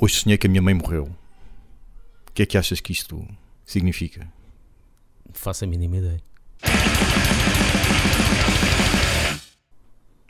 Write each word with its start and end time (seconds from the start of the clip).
Hoje 0.00 0.14
sonhei 0.16 0.38
que 0.38 0.46
a 0.46 0.50
minha 0.50 0.62
mãe 0.62 0.74
morreu. 0.74 1.04
O 2.28 2.32
que 2.32 2.42
é 2.42 2.46
que 2.46 2.56
achas 2.56 2.80
que 2.80 2.92
isto 2.92 3.26
significa? 3.66 4.26
Faço 5.32 5.64
a 5.64 5.66
mínima 5.66 5.98
ideia. 5.98 6.22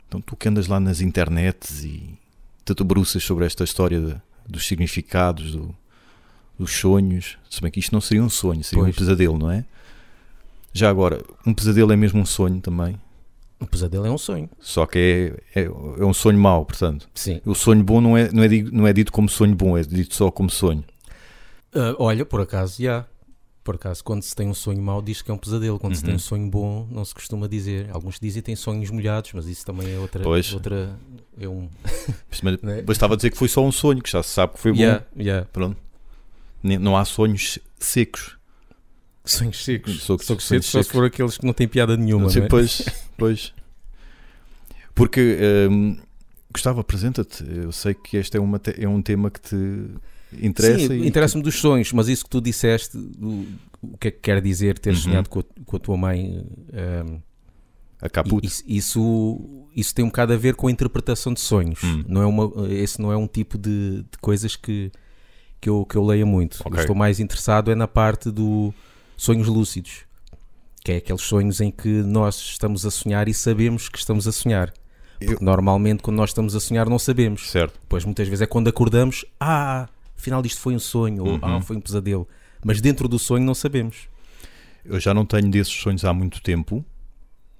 Então 0.07 0.19
tu 0.19 0.35
que 0.35 0.49
andas 0.49 0.67
lá 0.67 0.79
nas 0.79 0.99
internets 0.99 1.83
e 1.85 2.17
te 2.65 2.73
debruças 2.73 3.23
sobre 3.23 3.45
esta 3.45 3.63
história 3.63 3.99
de- 3.99 4.21
dos 4.45 4.67
significados, 4.67 5.53
do- 5.53 5.73
dos 6.59 6.71
sonhos, 6.73 7.37
se 7.49 7.61
bem 7.61 7.71
que 7.71 7.79
isto 7.79 7.93
não 7.93 8.01
seria 8.01 8.21
um 8.23 8.29
sonho, 8.29 8.63
seria 8.63 8.83
Pois. 8.83 8.95
um 8.95 8.99
pesadelo, 8.99 9.37
não 9.37 9.49
é? 9.49 9.63
Já 10.73 10.89
agora, 10.89 11.23
um 11.45 11.53
pesadelo 11.53 11.91
é 11.91 11.95
mesmo 11.95 12.19
um 12.19 12.25
sonho 12.25 12.59
também, 12.59 12.99
O 13.61 13.67
pesadelo 13.67 14.05
é 14.07 14.11
um 14.11 14.17
sonho. 14.17 14.49
só 14.59 14.85
que 14.87 15.37
é, 15.55 15.61
é, 15.61 15.63
é 15.65 16.03
um 16.05 16.13
sonho 16.13 16.37
mau, 16.39 16.65
portanto. 16.65 17.07
Sim. 17.13 17.39
O 17.45 17.53
sonho 17.55 17.83
bom 17.83 18.01
não 18.01 18.17
é, 18.17 18.31
não, 18.31 18.43
é 18.43 18.47
dito, 18.47 18.75
não 18.75 18.87
é 18.87 18.91
dito 18.93 19.11
como 19.11 19.29
sonho 19.29 19.55
bom, 19.55 19.77
é 19.77 19.83
dito 19.83 20.15
só 20.15 20.31
como 20.31 20.49
sonho. 20.49 20.83
Ah, 21.73 21.95
olha, 21.99 22.25
por 22.25 22.41
acaso, 22.41 22.81
já. 22.83 23.05
Por 23.63 23.75
acaso, 23.75 24.03
quando 24.03 24.23
se 24.23 24.35
tem 24.35 24.47
um 24.49 24.55
sonho 24.55 24.81
mau, 24.81 25.03
diz 25.03 25.21
que 25.21 25.29
é 25.29 25.33
um 25.33 25.37
pesadelo. 25.37 25.77
Quando 25.77 25.93
se 25.95 26.01
tem 26.01 26.09
Uhum. 26.09 26.15
um 26.15 26.19
sonho 26.19 26.49
bom, 26.49 26.87
não 26.89 27.05
se 27.05 27.13
costuma 27.13 27.47
dizer. 27.47 27.87
Alguns 27.91 28.19
dizem 28.19 28.41
que 28.41 28.47
têm 28.47 28.55
sonhos 28.55 28.89
molhados, 28.89 29.31
mas 29.33 29.45
isso 29.45 29.63
também 29.63 29.93
é 29.93 29.99
outra. 29.99 30.23
Pois. 30.23 30.51
outra 30.51 30.97
é 31.39 31.47
um. 31.47 31.69
Mas 32.31 32.41
Não 32.63 32.71
é? 32.71 32.81
bastava 32.81 33.15
dizer 33.15 33.29
que 33.29 33.37
foi 33.37 33.47
só 33.47 33.63
um 33.63 33.71
sonho, 33.71 34.01
que 34.01 34.09
já 34.09 34.23
se 34.23 34.29
sabe 34.31 34.53
que 34.53 34.59
foi 34.59 34.71
bom. 34.71 34.79
Yeah, 34.79 35.05
yeah. 35.15 35.47
Pronto. 35.53 35.77
Não 36.63 36.97
há 36.97 37.05
sonhos 37.05 37.59
secos. 37.79 38.35
Sonhos 39.23 39.63
secos. 39.63 40.01
Só, 40.03 40.17
que 40.17 40.25
sonhos 40.25 40.43
só 40.47 40.59
se 40.59 40.65
secos. 40.85 40.87
for 40.87 41.05
aqueles 41.05 41.37
que 41.37 41.45
não 41.45 41.53
têm 41.53 41.67
piada 41.67 41.95
nenhuma. 41.95 42.29
Sim, 42.29 42.39
não 42.39 42.45
é? 42.45 42.49
pois, 42.49 42.81
pois. 43.17 43.53
Porque 44.93 45.37
hum, 45.69 45.97
Gustavo, 46.53 46.81
apresenta-te. 46.81 47.43
Eu 47.49 47.71
sei 47.71 47.93
que 47.93 48.17
este 48.17 48.37
é, 48.37 48.39
uma 48.39 48.59
é 48.77 48.87
um 48.87 49.01
tema 49.01 49.29
que 49.31 49.39
te 49.41 49.55
interessa. 50.41 50.93
Interessa-me 50.95 51.43
dos 51.43 51.55
sonhos, 51.55 51.91
mas 51.93 52.07
isso 52.07 52.23
que 52.25 52.29
tu 52.29 52.41
disseste, 52.41 52.97
do- 52.97 53.47
o 53.81 53.97
que 53.97 54.09
é 54.09 54.11
que 54.11 54.19
quer 54.19 54.41
dizer 54.41 54.77
ter 54.77 54.91
Uhum. 54.91 54.95
sonhado 54.95 55.29
com 55.29 55.39
a, 55.39 55.43
com 55.65 55.75
a 55.77 55.79
tua 55.79 55.97
mãe? 55.97 56.45
que- 56.69 57.21
A 58.05 58.09
caput. 58.09 58.45
Isso, 58.45 58.63
isso, 58.65 59.67
isso 59.75 59.93
tem 59.93 60.03
um 60.03 60.07
bocado 60.07 60.33
a 60.33 60.37
ver 60.37 60.55
com 60.55 60.67
a 60.67 60.71
interpretação 60.71 61.33
de 61.33 61.39
sonhos. 61.39 61.83
Hum. 61.83 62.03
Não 62.07 62.21
é 62.21 62.25
uma, 62.25 62.67
esse 62.69 62.99
não 62.99 63.11
é 63.11 63.17
um 63.17 63.27
tipo 63.27 63.57
de, 63.59 63.97
de 64.11 64.17
coisas 64.19 64.55
que, 64.55 64.91
que, 65.61 65.69
eu, 65.69 65.85
que 65.85 65.95
eu 65.95 66.03
leia 66.05 66.25
muito. 66.25 66.57
Eu 66.61 66.63
Ok. 66.65 66.79
estou 66.79 66.95
mais 66.95 67.19
interessado 67.19 67.69
é 67.71 67.75
na 67.75 67.87
parte 67.87 68.31
do 68.31 68.73
sonhos 69.21 69.47
lúcidos, 69.47 70.05
que 70.83 70.93
é 70.93 70.95
aqueles 70.97 71.21
sonhos 71.21 71.61
em 71.61 71.69
que 71.69 71.87
nós 71.87 72.37
estamos 72.37 72.87
a 72.87 72.89
sonhar 72.89 73.27
e 73.27 73.33
sabemos 73.35 73.87
que 73.87 73.99
estamos 73.99 74.27
a 74.27 74.31
sonhar. 74.31 74.73
Porque 75.23 75.45
normalmente 75.45 76.01
quando 76.01 76.17
nós 76.17 76.31
estamos 76.31 76.55
a 76.55 76.59
sonhar 76.59 76.89
não 76.89 76.97
sabemos. 76.97 77.51
Certo. 77.51 77.79
Pois 77.87 78.03
muitas 78.03 78.27
vezes 78.27 78.41
é 78.41 78.47
quando 78.47 78.67
acordamos, 78.67 79.23
ah, 79.39 79.87
afinal 80.17 80.43
isto 80.43 80.59
foi 80.59 80.73
um 80.73 80.79
sonho, 80.79 81.23
ou 81.23 81.33
Uhum. 81.33 81.39
ah, 81.43 81.61
foi 81.61 81.77
um 81.77 81.81
pesadelo. 81.81 82.27
Mas 82.65 82.81
dentro 82.81 83.07
do 83.07 83.19
sonho 83.19 83.45
não 83.45 83.53
sabemos. 83.53 84.09
Eu 84.83 84.99
já 84.99 85.13
não 85.13 85.23
tenho 85.23 85.51
desses 85.51 85.73
sonhos 85.73 86.03
há 86.03 86.11
muito 86.11 86.41
tempo, 86.41 86.83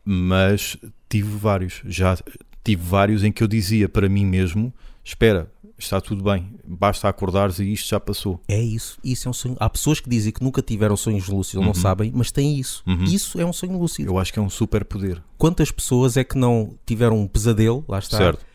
mas 0.03 0.75
tive 1.07 1.29
vários. 1.37 1.83
Já 1.85 2.17
tive 2.63 2.81
vários 2.83 3.23
em 3.23 3.31
que 3.31 3.43
eu 3.43 3.47
dizia 3.47 3.87
para 3.87 4.09
mim 4.09 4.25
mesmo: 4.25 4.73
Espera, 5.03 5.50
está 5.83 5.99
tudo 6.01 6.23
bem, 6.23 6.53
basta 6.65 7.07
acordares 7.09 7.59
e 7.59 7.71
isto 7.73 7.89
já 7.89 7.99
passou. 7.99 8.39
É 8.47 8.61
isso, 8.61 8.97
isso 9.03 9.27
é 9.27 9.31
um 9.31 9.33
sonho. 9.33 9.55
Há 9.59 9.69
pessoas 9.69 9.99
que 9.99 10.09
dizem 10.09 10.31
que 10.31 10.43
nunca 10.43 10.61
tiveram 10.61 10.95
sonhos 10.95 11.27
lúcidos, 11.27 11.55
ou 11.55 11.61
não 11.61 11.69
Uhum. 11.69 11.73
sabem, 11.75 12.11
mas 12.13 12.31
têm 12.31 12.59
isso. 12.59 12.83
Uhum. 12.87 13.03
Isso 13.05 13.39
é 13.39 13.45
um 13.45 13.53
sonho 13.53 13.77
lúcido. 13.77 14.09
Eu 14.11 14.17
acho 14.19 14.31
que 14.31 14.39
é 14.39 14.41
um 14.41 14.49
super 14.49 14.85
poder. 14.85 15.21
Quantas 15.37 15.71
pessoas 15.71 16.17
é 16.17 16.23
que 16.23 16.37
não 16.37 16.75
tiveram 16.85 17.19
um 17.19 17.27
pesadelo, 17.27 17.83
lá 17.87 17.99
está, 17.99 18.17
Certo. 18.17 18.45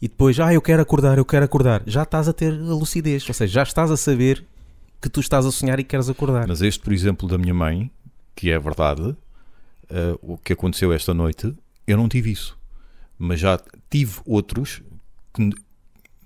e 0.00 0.08
depois, 0.08 0.38
ah, 0.40 0.52
eu 0.52 0.62
quero 0.62 0.80
acordar, 0.82 1.18
eu 1.18 1.24
quero 1.24 1.44
acordar. 1.44 1.82
Já 1.86 2.02
estás 2.02 2.28
a 2.28 2.32
ter 2.32 2.52
a 2.52 2.56
lucidez, 2.74 3.26
ou 3.28 3.34
seja, 3.34 3.52
já 3.52 3.62
estás 3.62 3.90
a 3.90 3.96
saber 3.96 4.44
que 5.00 5.08
tu 5.08 5.20
estás 5.20 5.46
a 5.46 5.50
sonhar 5.52 5.78
e 5.80 5.84
queres 5.84 6.08
acordar. 6.08 6.46
Mas 6.48 6.60
este, 6.62 6.80
por 6.82 6.92
exemplo, 6.92 7.28
da 7.28 7.38
minha 7.38 7.54
mãe, 7.54 7.90
que 8.34 8.50
é 8.50 8.58
verdade, 8.58 9.16
eh, 9.88 10.14
o 10.22 10.36
que 10.38 10.52
aconteceu 10.52 10.92
esta 10.92 11.12
noite, 11.14 11.54
eu 11.86 11.96
não 11.96 12.08
tive 12.08 12.30
isso. 12.32 12.58
Mas 13.18 13.40
já 13.40 13.58
tive 13.90 14.20
outros 14.24 14.82
que, 15.34 15.50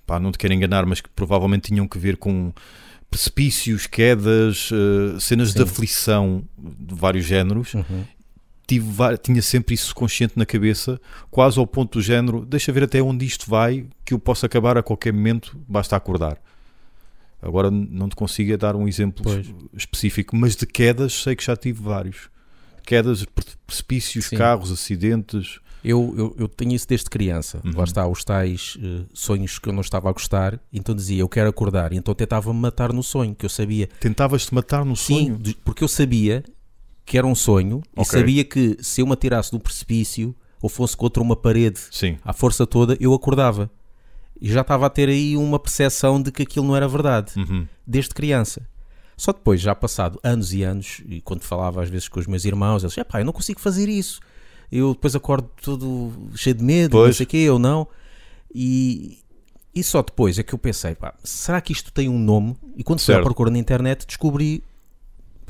pá, 0.07 0.19
não 0.21 0.31
te 0.33 0.39
quero 0.39 0.53
enganar, 0.55 0.85
mas 0.87 1.01
que 1.01 1.09
provavelmente 1.11 1.69
tinham 1.69 1.87
que 1.89 1.99
ver 1.99 2.17
com 2.17 2.53
precipícios, 3.11 3.87
quedas, 3.87 4.71
eh, 4.73 5.21
cenas 5.21 5.53
de 5.53 5.59
Sim. 5.59 5.63
aflição 5.65 6.45
de 6.59 6.95
vários 6.95 7.25
géneros. 7.25 7.75
Uhum. 7.75 8.05
Tive, 8.67 9.19
tinha 9.23 9.43
sempre 9.43 9.75
isso 9.75 9.95
consciente 9.95 10.39
na 10.39 10.47
cabeça, 10.47 10.99
quase 11.31 11.59
ao 11.59 11.67
ponto 11.67 11.99
do 11.99 12.03
género: 12.03 12.45
deixa 12.47 12.73
ver 12.73 12.83
até 12.85 13.01
onde 13.03 13.25
isto 13.27 13.49
vai, 13.49 13.87
que 14.05 14.15
eu 14.15 14.19
posso 14.19 14.47
acabar 14.47 14.79
a 14.79 14.83
qualquer 14.83 15.13
momento, 15.13 15.57
basta 15.69 15.95
acordar. 15.97 16.39
Agora 17.43 17.71
não 17.71 18.09
te 18.09 18.17
consigo 18.17 18.53
é 18.53 18.57
dar 18.57 18.75
um 18.75 18.89
exemplo 18.89 19.23
Pois. 19.23 19.47
específico, 19.75 20.35
mas 20.35 20.57
de 20.57 20.65
quedas 20.67 21.13
sei 21.13 21.37
que 21.37 21.45
já 21.45 21.55
tive 21.55 21.83
vários. 21.83 22.31
Quedas, 22.87 23.23
pre- 23.27 23.45
precipícios, 23.67 24.27
Sim. 24.27 24.37
carros, 24.37 24.73
acidentes. 24.73 25.59
Eu, 25.85 26.15
eu, 26.17 26.37
eu 26.39 26.49
tenho 26.49 26.73
isso 26.73 26.89
desde 26.89 27.11
criança. 27.11 27.61
Uhum. 27.65 27.73
Lá 27.77 27.85
está, 27.85 28.07
os 28.09 28.25
tais 28.25 28.79
eh, 28.83 29.05
sonhos 29.13 29.59
que 29.59 29.69
eu 29.69 29.73
não 29.73 29.83
estava 29.83 30.09
a 30.09 30.13
gostar, 30.13 30.59
então 30.73 30.95
dizia, 30.95 31.21
eu 31.21 31.29
quero 31.29 31.49
acordar, 31.51 31.93
e 31.93 31.97
então 31.97 32.15
tentava-me 32.15 32.59
matar 32.59 32.93
no 32.93 33.03
sonho, 33.03 33.35
que 33.35 33.45
eu 33.45 33.51
sabia 33.51 33.89
Tentavas-te 34.01 34.55
matar 34.55 34.85
no 34.85 34.97
Sim, 34.97 35.27
sonho? 35.27 35.39
de- 35.39 35.55
porque 35.57 35.85
eu 35.85 35.89
sabia 35.89 36.43
que 37.05 37.19
era 37.19 37.27
um 37.27 37.35
sonho 37.35 37.83
e 37.97 38.01
Ok. 38.01 38.19
sabia 38.19 38.45
que 38.45 38.79
se 38.81 39.03
eu 39.03 39.07
me 39.07 39.13
atirasse 39.13 39.51
do 39.51 39.61
precipício 39.61 40.35
ou 40.63 40.71
fosse 40.71 40.97
contra 40.97 41.23
uma 41.23 41.37
parede 41.37 41.79
Sim. 41.91 42.17
à 42.25 42.33
força 42.33 42.67
toda, 42.67 42.97
eu 42.99 43.13
acordava. 43.13 43.71
E 44.41 44.51
já 44.51 44.63
estava 44.63 44.87
a 44.87 44.91
ter 44.91 45.11
aí 45.11 45.37
uma 45.37 45.59
percepção 45.59 46.21
de 46.21 46.33
que 46.33 46.43
aquilo 46.43 46.67
não 46.67 46.75
era 46.75 46.89
verdade, 46.89 47.33
Uhum. 47.37 47.67
desde 47.87 48.15
criança. 48.15 48.67
Só 49.17 49.33
depois, 49.33 49.61
já 49.61 49.75
passado 49.75 50.19
anos 50.25 50.53
e 50.55 50.63
anos, 50.63 51.03
e 51.07 51.21
quando 51.21 51.43
falava 51.43 51.83
às 51.83 51.89
vezes 51.91 52.09
com 52.09 52.19
os 52.19 52.27
meus 52.27 52.45
irmãos, 52.47 52.83
eles 52.83 52.93
diziam, 52.93 53.05
pá, 53.05 53.21
eu 53.21 53.25
não 53.25 53.33
consigo 53.35 53.61
fazer 53.61 53.89
isso. 53.89 54.19
Eu 54.77 54.93
depois 54.95 55.15
acordo 55.15 55.49
todo 55.63 56.13
cheio 56.35 56.57
de 56.57 56.65
medo, 56.65 56.97
não 56.97 57.05
Pois. 57.05 57.17
sei 57.17 57.25
o 57.25 57.29
quê, 57.29 57.37
eu 57.37 57.59
não. 57.59 57.87
E, 58.53 59.19
e 59.75 59.83
só 59.85 60.03
depois 60.03 60.39
é 60.39 60.43
que 60.43 60.53
eu 60.53 60.59
pensei, 60.59 60.95
pá, 60.95 61.15
será 61.23 61.61
que 61.61 61.73
isto 61.73 61.93
tem 61.93 62.09
um 62.09 62.19
nome? 62.19 62.57
E 62.77 62.83
quando 62.83 63.01
fui 63.01 63.15
à 63.15 63.23
procura 63.23 63.51
na 63.51 63.59
internet, 63.59 64.07
descobri, 64.07 64.65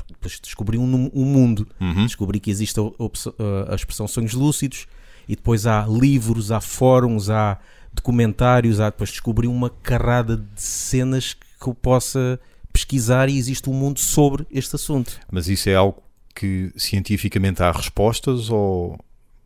depois 0.09 0.39
descobri 0.39 0.77
um, 0.77 1.09
um 1.13 1.25
mundo. 1.25 1.67
Uhum. 1.79 2.05
Descobri 2.05 2.39
que 2.39 2.51
existe 2.51 2.79
a, 2.79 2.83
a- 2.83 3.71
a 3.71 3.75
expressão 3.75 4.07
sonhos 4.07 4.33
lúcidos 4.33 4.85
e 5.27 5.35
depois 5.35 5.65
há 5.65 5.85
livros, 5.87 6.51
há 6.51 6.61
fóruns, 6.61 7.29
há 7.29 7.57
documentários, 7.93 8.79
há 8.79 8.89
depois 8.89 9.09
descobri 9.09 9.47
uma 9.47 9.69
carrada 9.69 10.37
de 10.37 10.61
cenas 10.61 11.33
que 11.33 11.67
eu 11.67 11.73
possa 11.73 12.39
pesquisar 12.71 13.29
e 13.29 13.37
existe 13.37 13.69
um 13.69 13.73
mundo 13.73 13.99
sobre 13.99 14.45
este 14.51 14.75
assunto. 14.75 15.17
Mas 15.31 15.47
isso 15.47 15.69
é 15.69 15.75
algo 15.75 16.03
que 16.35 16.71
cientificamente 16.75 17.63
há 17.63 17.71
respostas 17.71 18.49
ou 18.49 18.99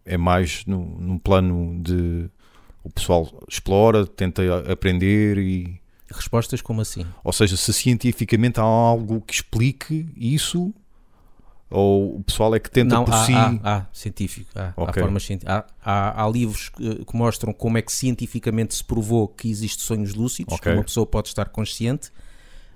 é 0.10 0.18
mais 0.18 0.66
no, 0.66 0.84
num 1.00 1.18
plano 1.18 1.82
de 1.82 2.30
o 2.84 2.90
pessoal 2.90 3.30
explora, 3.48 4.06
tenta 4.06 4.42
aprender 4.72 5.38
e 5.38 5.80
Respostas 6.12 6.60
como 6.62 6.82
assim? 6.82 7.06
ou 7.24 7.32
seja, 7.32 7.56
se 7.56 7.72
cientificamente 7.72 8.60
há 8.60 8.64
algo 8.64 9.22
que 9.22 9.34
explique 9.34 10.08
isso 10.18 10.74
ou 11.70 12.16
o 12.18 12.24
pessoal 12.24 12.56
é 12.56 12.60
que 12.60 12.72
tenta 12.72 12.96
Não, 12.96 13.06
por 13.06 13.14
há, 13.14 13.26
si 13.26 13.34
há, 13.36 13.60
há 13.64 13.86
científico, 13.94 14.50
há, 14.56 14.70
há 14.70 14.74
Ok. 14.76 15.04
formas 15.04 15.24
cienti- 15.24 15.46
há, 15.48 15.64
há, 15.86 16.26
há 16.26 16.28
livros 16.30 16.70
que, 16.70 17.06
que 17.06 17.16
mostram 17.16 17.54
como 17.54 17.78
é 17.78 17.82
que 17.84 17.92
cientificamente 17.92 18.74
se 18.74 18.84
provou 18.84 19.28
que 19.28 19.48
existe 19.52 19.84
sonhos 19.84 20.16
lúcidos, 20.16 20.56
Ok. 20.56 20.64
que 20.72 20.76
uma 20.78 20.84
pessoa 20.84 21.06
pode 21.06 21.28
estar 21.28 21.46
consciente. 21.50 22.10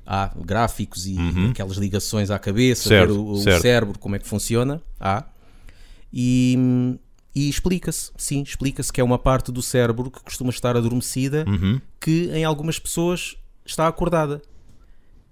Há 0.06 0.32
gráficos 0.36 1.08
e 1.08 1.16
Uhum. 1.18 1.50
aquelas 1.50 1.78
ligações 1.78 2.30
à 2.30 2.38
cabeça, 2.38 2.90
Certo, 2.90 3.14
ver 3.14 3.20
o, 3.20 3.32
o 3.32 3.62
cérebro, 3.62 3.98
como 3.98 4.16
é 4.16 4.20
que 4.20 4.28
funciona. 4.28 4.80
Há. 5.00 5.24
E, 6.14 7.00
e 7.36 7.50
explica-se, 7.50 8.12
sim, 8.18 8.42
explica-se 8.44 8.92
que 8.94 9.02
é 9.02 9.04
uma 9.04 9.18
parte 9.20 9.52
do 9.52 9.62
cérebro 9.62 10.12
que 10.12 10.22
costuma 10.24 10.50
estar 10.52 10.76
adormecida 10.78 11.46
Uhum. 11.48 11.80
que 12.00 12.30
em 12.32 12.44
algumas 12.44 12.78
pessoas 12.80 13.36
está 13.66 13.88
acordada. 13.88 14.42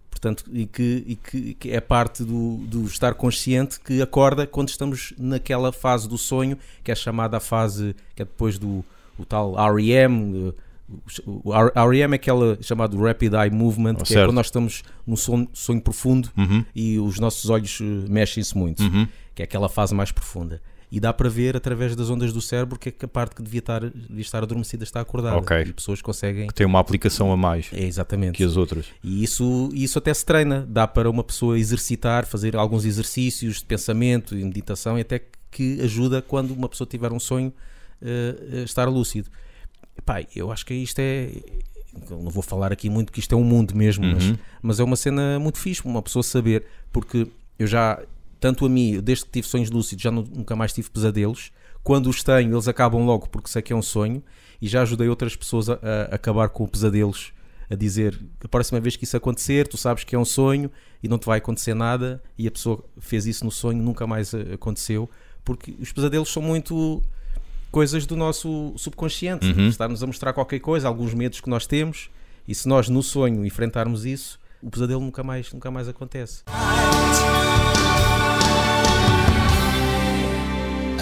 Portanto, 0.09 0.44
e 0.53 0.65
que, 0.68 1.03
e 1.07 1.15
que, 1.15 1.53
que 1.56 1.71
é 1.71 1.80
parte 1.81 2.24
do, 2.24 2.57
do 2.68 2.86
estar 2.86 3.13
consciente 3.15 3.80
que 3.80 4.01
acorda 4.01 4.45
quando 4.45 4.69
estamos 4.69 5.13
naquela 5.18 5.71
fase 5.71 6.07
do 6.07 6.18
sonho, 6.18 6.57
que 6.83 6.92
é 6.92 6.95
chamada 6.95 7.38
a 7.38 7.39
fase 7.39 7.95
que 8.15 8.21
é 8.21 8.25
depois 8.25 8.57
do 8.59 8.83
o 9.18 9.25
tal 9.25 9.54
REM. 9.75 10.54
O 11.25 11.51
REM 11.89 12.12
é 12.12 12.15
aquela 12.15 12.57
chamada 12.62 12.97
Rapid 12.97 13.33
Eye 13.33 13.50
Movement, 13.50 13.95
que 13.95 14.01
é 14.04 14.06
certo. 14.06 14.27
quando 14.27 14.36
nós 14.36 14.47
estamos 14.47 14.83
num 15.07 15.15
sonho, 15.15 15.47
sonho 15.54 15.81
profundo 15.81 16.30
Uhum. 16.38 16.65
e 16.75 17.00
os 17.00 17.18
nossos 17.19 17.50
olhos 17.50 17.80
eh, 17.81 17.83
mexem-se 18.09 18.56
muito, 18.57 18.83
Uhum. 18.83 19.07
que 19.33 19.42
é 19.42 19.45
aquela 19.45 19.69
fase 19.69 19.95
mais 19.95 20.12
profunda. 20.12 20.62
E 20.91 20.99
dá 20.99 21.13
para 21.13 21.29
ver 21.29 21.55
através 21.55 21.95
das 21.95 22.09
ondas 22.09 22.33
do 22.33 22.41
cérebro 22.41 22.77
que, 22.77 22.89
é 22.89 22.91
que 22.91 23.05
a 23.05 23.07
parte 23.07 23.33
que 23.35 23.41
devia 23.41 23.59
estar, 23.59 23.79
devia 23.89 24.21
estar 24.21 24.43
adormecida 24.43 24.83
está 24.83 24.99
acordada. 24.99 25.38
Ok. 25.38 25.61
E 25.61 25.71
pessoas 25.73 26.01
conseguem. 26.01 26.47
que 26.47 26.53
tem 26.53 26.65
uma 26.67 26.79
aplicação 26.79 27.31
a 27.31 27.38
mais 27.38 27.69
É 27.71 27.83
exatamente. 27.83 28.35
que 28.35 28.43
as 28.43 28.57
outras. 28.57 28.88
E 29.01 29.23
isso, 29.23 29.69
isso 29.73 29.97
até 29.97 30.13
se 30.13 30.25
treina. 30.25 30.65
Dá 30.69 30.85
para 30.88 31.09
uma 31.09 31.23
pessoa 31.23 31.57
exercitar, 31.57 32.25
fazer 32.25 32.57
alguns 32.57 32.83
exercícios 32.83 33.59
de 33.59 33.65
pensamento 33.65 34.35
e 34.38 34.43
meditação 34.43 34.97
e 34.97 35.01
até 35.01 35.21
que 35.49 35.79
ajuda 35.81 36.21
quando 36.21 36.51
uma 36.51 36.67
pessoa 36.67 36.85
tiver 36.88 37.11
um 37.13 37.19
sonho 37.19 37.53
a 38.01 38.63
estar 38.63 38.85
lúcido. 38.89 39.29
Epá, 39.97 40.23
eu 40.35 40.51
acho 40.51 40.65
que 40.65 40.73
isto 40.73 40.99
é, 40.99 41.29
não 42.09 42.29
vou 42.29 42.41
falar 42.44 42.71
aqui 42.71 42.89
muito 42.89 43.11
que 43.11 43.19
isto 43.19 43.33
é 43.33 43.37
um 43.37 43.44
mundo 43.44 43.75
mesmo, 43.75 44.05
mas, 44.05 44.23
Uhum. 44.25 44.37
mas 44.61 44.79
é 44.79 44.83
uma 44.83 44.95
cena 44.95 45.39
muito 45.39 45.57
fixe, 45.57 45.81
uma 45.85 46.01
pessoa 46.01 46.23
saber, 46.23 46.65
porque 46.91 47.27
eu 47.59 47.67
já, 47.67 48.01
tanto 48.41 48.65
a 48.65 48.69
mim, 48.69 48.99
desde 48.99 49.23
que 49.25 49.31
tive 49.31 49.47
sonhos 49.47 49.69
lúcidos, 49.71 50.03
já 50.03 50.11
nu- 50.11 50.27
nunca 50.35 50.53
mais 50.55 50.73
tive 50.73 50.89
pesadelos. 50.89 51.51
Quando 51.83 52.09
os 52.09 52.21
tenho, 52.23 52.53
eles 52.53 52.67
acabam 52.67 53.05
logo 53.05 53.29
porque 53.29 53.47
sei 53.49 53.61
que 53.61 53.71
é 53.71 53.75
um 53.75 53.81
sonho, 53.81 54.21
e 54.61 54.67
já 54.67 54.81
ajudei 54.81 55.07
outras 55.07 55.35
pessoas 55.35 55.69
a, 55.69 55.73
a 56.11 56.15
acabar 56.15 56.49
com 56.49 56.67
pesadelos, 56.67 57.31
a 57.69 57.75
dizer 57.75 58.19
a 58.43 58.47
próxima 58.49 58.79
vez 58.81 58.95
que 58.97 59.03
isso 59.05 59.15
acontecer, 59.15 59.67
tu 59.67 59.77
sabes 59.77 60.03
que 60.03 60.15
é 60.15 60.19
um 60.19 60.25
sonho 60.25 60.69
e 61.01 61.07
não 61.07 61.17
te 61.17 61.25
vai 61.25 61.38
acontecer 61.38 61.73
nada, 61.73 62.21
e 62.38 62.47
a 62.47 62.51
pessoa 62.51 62.83
fez 62.99 63.25
isso 63.25 63.45
no 63.45 63.51
sonho, 63.51 63.81
nunca 63.81 64.05
mais 64.05 64.33
aconteceu, 64.35 65.09
porque 65.45 65.73
os 65.79 65.91
pesadelos 65.91 66.29
são 66.31 66.41
muito 66.44 67.01
coisas 67.71 68.05
do 68.05 68.15
nosso 68.17 68.73
subconsciente, 68.75 69.45
Uhum. 69.47 69.69
está-nos 69.69 70.03
a 70.03 70.07
mostrar 70.07 70.33
qualquer 70.33 70.59
coisa, 70.59 70.87
alguns 70.87 71.13
medos 71.13 71.39
que 71.41 71.49
nós 71.49 71.65
temos, 71.65 72.09
e 72.47 72.53
se 72.53 72.67
nós 72.67 72.89
no 72.89 73.01
sonho 73.01 73.45
enfrentarmos 73.45 74.05
isso, 74.05 74.39
o 74.61 74.69
pesadelo 74.69 74.99
nunca 75.01 75.23
mais, 75.23 75.51
nunca 75.53 75.71
mais 75.71 75.87
acontece. 75.87 76.44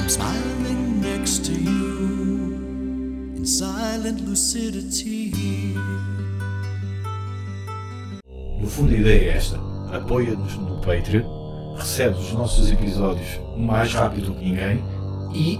I'm 0.09 0.13
smiling 0.15 1.01
next 1.01 1.45
to 1.45 1.51
you 1.53 3.35
in 3.37 3.45
silent 3.45 4.21
lucidity. 4.27 5.31
No 8.59 8.67
fundo, 8.67 8.91
a 8.91 8.97
ideia 8.97 9.33
é 9.33 9.37
esta: 9.37 9.59
apoia-nos 9.93 10.55
no 10.55 10.81
Patreon, 10.81 11.75
recebes 11.75 12.17
os 12.21 12.33
nossos 12.33 12.71
episódios 12.71 13.27
mais 13.55 13.93
rápido 13.93 14.31
do 14.31 14.33
que 14.33 14.45
ninguém 14.45 14.83
e 15.31 15.59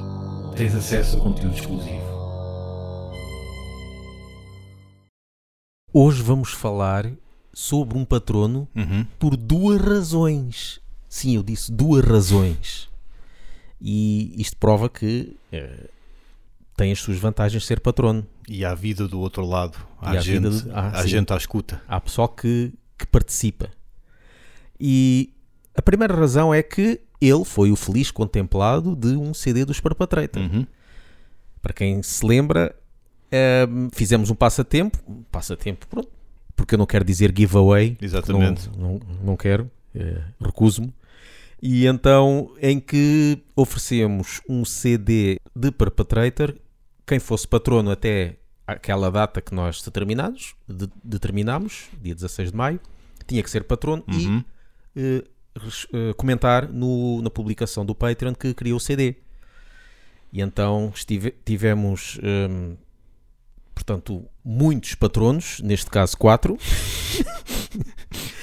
tens 0.58 0.74
acesso 0.74 1.18
a 1.18 1.20
conteúdo 1.22 1.54
exclusivo. 1.56 2.10
Hoje 5.94 6.24
vamos 6.24 6.50
falar 6.54 7.12
sobre 7.54 7.96
um 8.00 8.04
patrono 8.04 8.68
Uhum. 8.76 9.06
por 9.20 9.38
duas 9.38 9.80
razões. 9.80 10.82
Sim, 11.08 11.36
eu 11.36 11.44
disse 11.44 11.72
duas 11.72 12.04
razões. 12.04 12.89
E 13.82 14.34
isto 14.42 14.58
prova 14.58 14.90
que 14.90 15.36
eh, 15.52 15.90
tem 16.76 16.92
as 16.92 17.00
suas 17.00 17.18
vantagens 17.18 17.66
ser 17.66 17.80
patrono. 17.80 18.26
E 18.48 18.66
há 18.66 18.74
vida 18.76 19.08
do 19.08 19.20
outro 19.20 19.46
lado, 19.46 19.78
há, 20.02 20.12
há 20.12 20.20
gente, 20.20 20.42
do- 20.50 20.72
ah, 20.74 20.92
há 20.96 21.06
gente 21.06 21.32
à 21.32 21.38
escuta. 21.38 21.82
Há 21.88 22.00
pessoal 22.02 22.28
que, 22.30 22.74
que 22.98 23.06
participa. 23.08 23.70
E 24.80 25.34
a 25.76 25.82
primeira 25.82 26.16
razão 26.16 26.54
é 26.54 26.62
que 26.64 27.00
ele 27.22 27.44
foi 27.46 27.72
o 27.72 27.76
feliz 27.76 28.12
contemplado 28.12 28.96
de 28.96 29.10
um 29.16 29.34
CD 29.34 29.66
dos 29.66 29.80
Perpetrator. 29.80 30.42
Uhum. 30.42 30.66
Para 31.62 31.74
quem 31.74 32.02
se 32.02 32.26
lembra, 32.26 32.74
ehm, 33.32 33.90
fizemos 33.92 34.30
um 34.30 34.36
passatempo, 34.36 34.98
um 35.08 35.24
passatempo, 35.24 35.86
pronto, 35.88 36.10
porque 36.56 36.76
eu 36.76 36.78
não 36.80 36.86
quero 36.86 37.04
dizer 37.04 37.34
giveaway, 37.38 37.98
Exatamente. 38.02 38.70
Não, 38.78 38.94
não, 38.94 39.00
não 39.24 39.36
quero, 39.38 39.70
eh, 39.94 40.22
recuso-me. 40.40 40.94
E 41.62 41.86
então, 41.86 42.54
em 42.62 42.80
que 42.80 43.40
oferecemos 43.56 44.42
um 44.48 44.64
CD 44.64 45.40
de 45.56 45.72
Perpetrator, 45.72 46.56
quem 47.06 47.20
fosse 47.20 47.48
patrono 47.48 47.92
até 47.92 48.38
aquela 48.66 49.10
data 49.12 49.42
que 49.42 49.54
nós 49.54 49.82
determinados, 49.82 50.56
de, 50.68 50.88
determinamos, 51.04 51.90
dia 52.02 52.16
16 52.16 52.52
de 52.52 52.58
maio, 52.58 52.80
tinha 53.28 53.44
que 53.44 53.50
ser 53.50 53.64
patrono 53.64 54.04
Uhum. 54.08 54.44
e 54.96 55.24
res- 55.60 55.88
eh, 55.92 56.14
comentar 56.16 56.70
no- 56.72 57.22
na 57.22 57.30
publicação 57.30 57.86
do 57.86 57.94
Patreon 57.96 58.34
que 58.34 58.54
criou 58.54 58.78
o 58.78 58.80
CD. 58.80 59.16
E 60.32 60.42
então 60.42 60.92
estive- 60.96 61.34
tivemos, 61.44 62.20
hum, 62.24 62.78
portanto, 63.74 64.24
muitos 64.46 64.94
patronos, 64.96 65.60
neste 65.62 65.90
caso 65.90 66.16
quatro. 66.18 66.58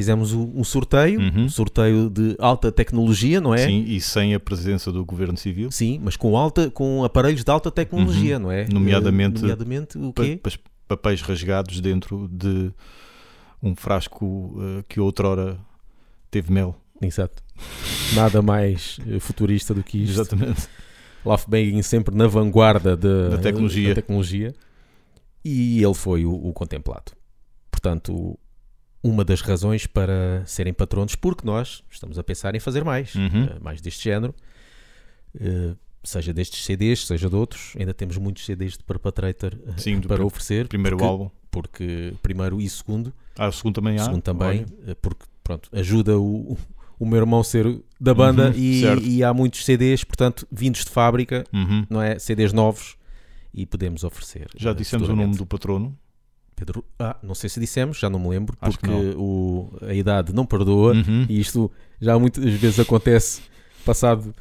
Fizemos 0.00 0.32
um 0.32 0.64
sorteio, 0.64 1.20
Uhum. 1.20 1.44
um 1.44 1.48
sorteio 1.50 2.08
de 2.08 2.34
alta 2.38 2.72
tecnologia, 2.72 3.38
não 3.38 3.52
é? 3.54 3.66
Sim, 3.66 3.84
e 3.86 4.00
sem 4.00 4.34
a 4.34 4.40
presença 4.40 4.90
do 4.90 5.04
Governo 5.04 5.36
Civil. 5.36 5.70
Sim, 5.70 6.00
mas 6.02 6.16
com, 6.16 6.34
alta, 6.38 6.70
com 6.70 7.04
aparelhos 7.04 7.44
de 7.44 7.50
alta 7.50 7.70
tecnologia, 7.70 8.38
não 8.38 8.50
é? 8.50 8.62
Uhum. 8.62 8.68
Nomeadamente- 8.74 9.38
Eh, 9.38 9.42
nomeadamente 9.42 9.98
o 9.98 10.10
quê? 10.14 10.40
pa- 10.42 10.50
papéis 10.88 11.20
rasgados 11.20 11.80
dentro 11.82 12.26
de 12.32 12.70
um 13.62 13.76
frasco 13.76 14.56
eh, 14.58 14.84
que 14.88 14.98
outrora 14.98 15.58
teve 16.30 16.50
mel. 16.50 16.74
Exato. 17.02 17.42
Nada 18.14 18.40
mais 18.40 18.98
eh, 19.06 19.18
futurista 19.20 19.74
do 19.74 19.82
que 19.82 19.98
isto. 20.02 20.12
Exatamente. 20.20 20.66
Lafbanging 21.26 21.82
sempre 21.82 22.16
na 22.16 22.26
vanguarda 22.26 22.96
de- 22.96 23.28
Da 23.28 23.36
tecnologia. 23.38 23.90
da 23.90 23.94
tecnologia. 23.96 24.54
E 25.44 25.84
ele 25.84 25.92
foi 25.94 26.24
o, 26.24 26.32
o 26.32 26.54
contemplado. 26.54 27.12
Portanto, 27.70 28.38
uma 29.02 29.24
das 29.24 29.40
razões 29.40 29.86
para 29.86 30.42
serem 30.46 30.72
patronos, 30.74 31.14
porque 31.16 31.46
nós 31.46 31.82
estamos 31.90 32.18
a 32.18 32.22
pensar 32.22 32.54
em 32.54 32.60
fazer 32.60 32.84
mais, 32.84 33.14
Uhum. 33.14 33.44
eh, 33.44 33.58
mais 33.60 33.80
deste 33.80 34.04
género, 34.04 34.34
Eh, 35.38 35.74
seja 36.02 36.32
destes 36.32 36.64
CDs, 36.64 37.06
seja 37.06 37.28
de 37.28 37.36
outros. 37.36 37.72
Ainda 37.78 37.94
temos 37.94 38.16
muitos 38.16 38.44
CDs 38.44 38.76
de 38.76 38.82
Perpetrator 38.82 39.52
eh, 39.66 39.72
Sim, 39.76 40.00
para 40.00 40.24
oferecer. 40.24 40.66
primeiro 40.66 40.96
porque, 40.96 41.08
álbum. 41.08 41.30
porque 41.50 42.14
primeiro 42.22 42.60
e 42.60 42.68
segundo, 42.68 43.12
Ah, 43.38 43.46
o 43.48 43.52
segundo 43.52 43.76
também 43.76 43.96
há. 43.96 44.04
segundo 44.04 44.22
também, 44.22 44.66
Olha. 44.84 44.94
porque 44.96 45.24
pronto, 45.44 45.68
ajuda 45.72 46.18
o, 46.18 46.58
o 46.98 47.06
meu 47.06 47.18
irmão 47.18 47.38
a 47.40 47.44
ser 47.44 47.80
da 48.00 48.12
banda 48.12 48.48
Uhum, 48.50 48.56
e, 48.56 49.18
e 49.18 49.22
há 49.24 49.32
muitos 49.32 49.64
CDs, 49.64 50.02
portanto, 50.02 50.46
vindos 50.50 50.84
de 50.84 50.90
fábrica, 50.90 51.44
Uhum. 51.52 51.86
não 51.88 52.02
é? 52.02 52.18
CDs 52.18 52.52
novos 52.52 52.96
e 53.54 53.64
podemos 53.64 54.02
oferecer. 54.02 54.48
Já 54.56 54.72
dissemos 54.72 55.08
o 55.08 55.14
nome 55.14 55.36
do 55.36 55.46
patrono. 55.46 55.96
Pedro. 56.60 56.84
Ah, 56.98 57.16
não 57.22 57.34
sei 57.34 57.48
se 57.48 57.58
dissemos, 57.58 57.98
já 57.98 58.10
não 58.10 58.18
me 58.18 58.28
lembro, 58.28 58.54
Acho 58.60 58.78
que 58.78 58.86
porque 58.86 59.14
o, 59.16 59.72
a 59.82 59.94
idade 59.94 60.32
não 60.34 60.44
perdoa 60.44 60.92
Uhum. 60.92 61.24
e 61.28 61.40
isto 61.40 61.70
já 62.00 62.18
muitas 62.18 62.44
vezes 62.54 62.78
acontece, 62.78 63.40
passado 63.84 64.34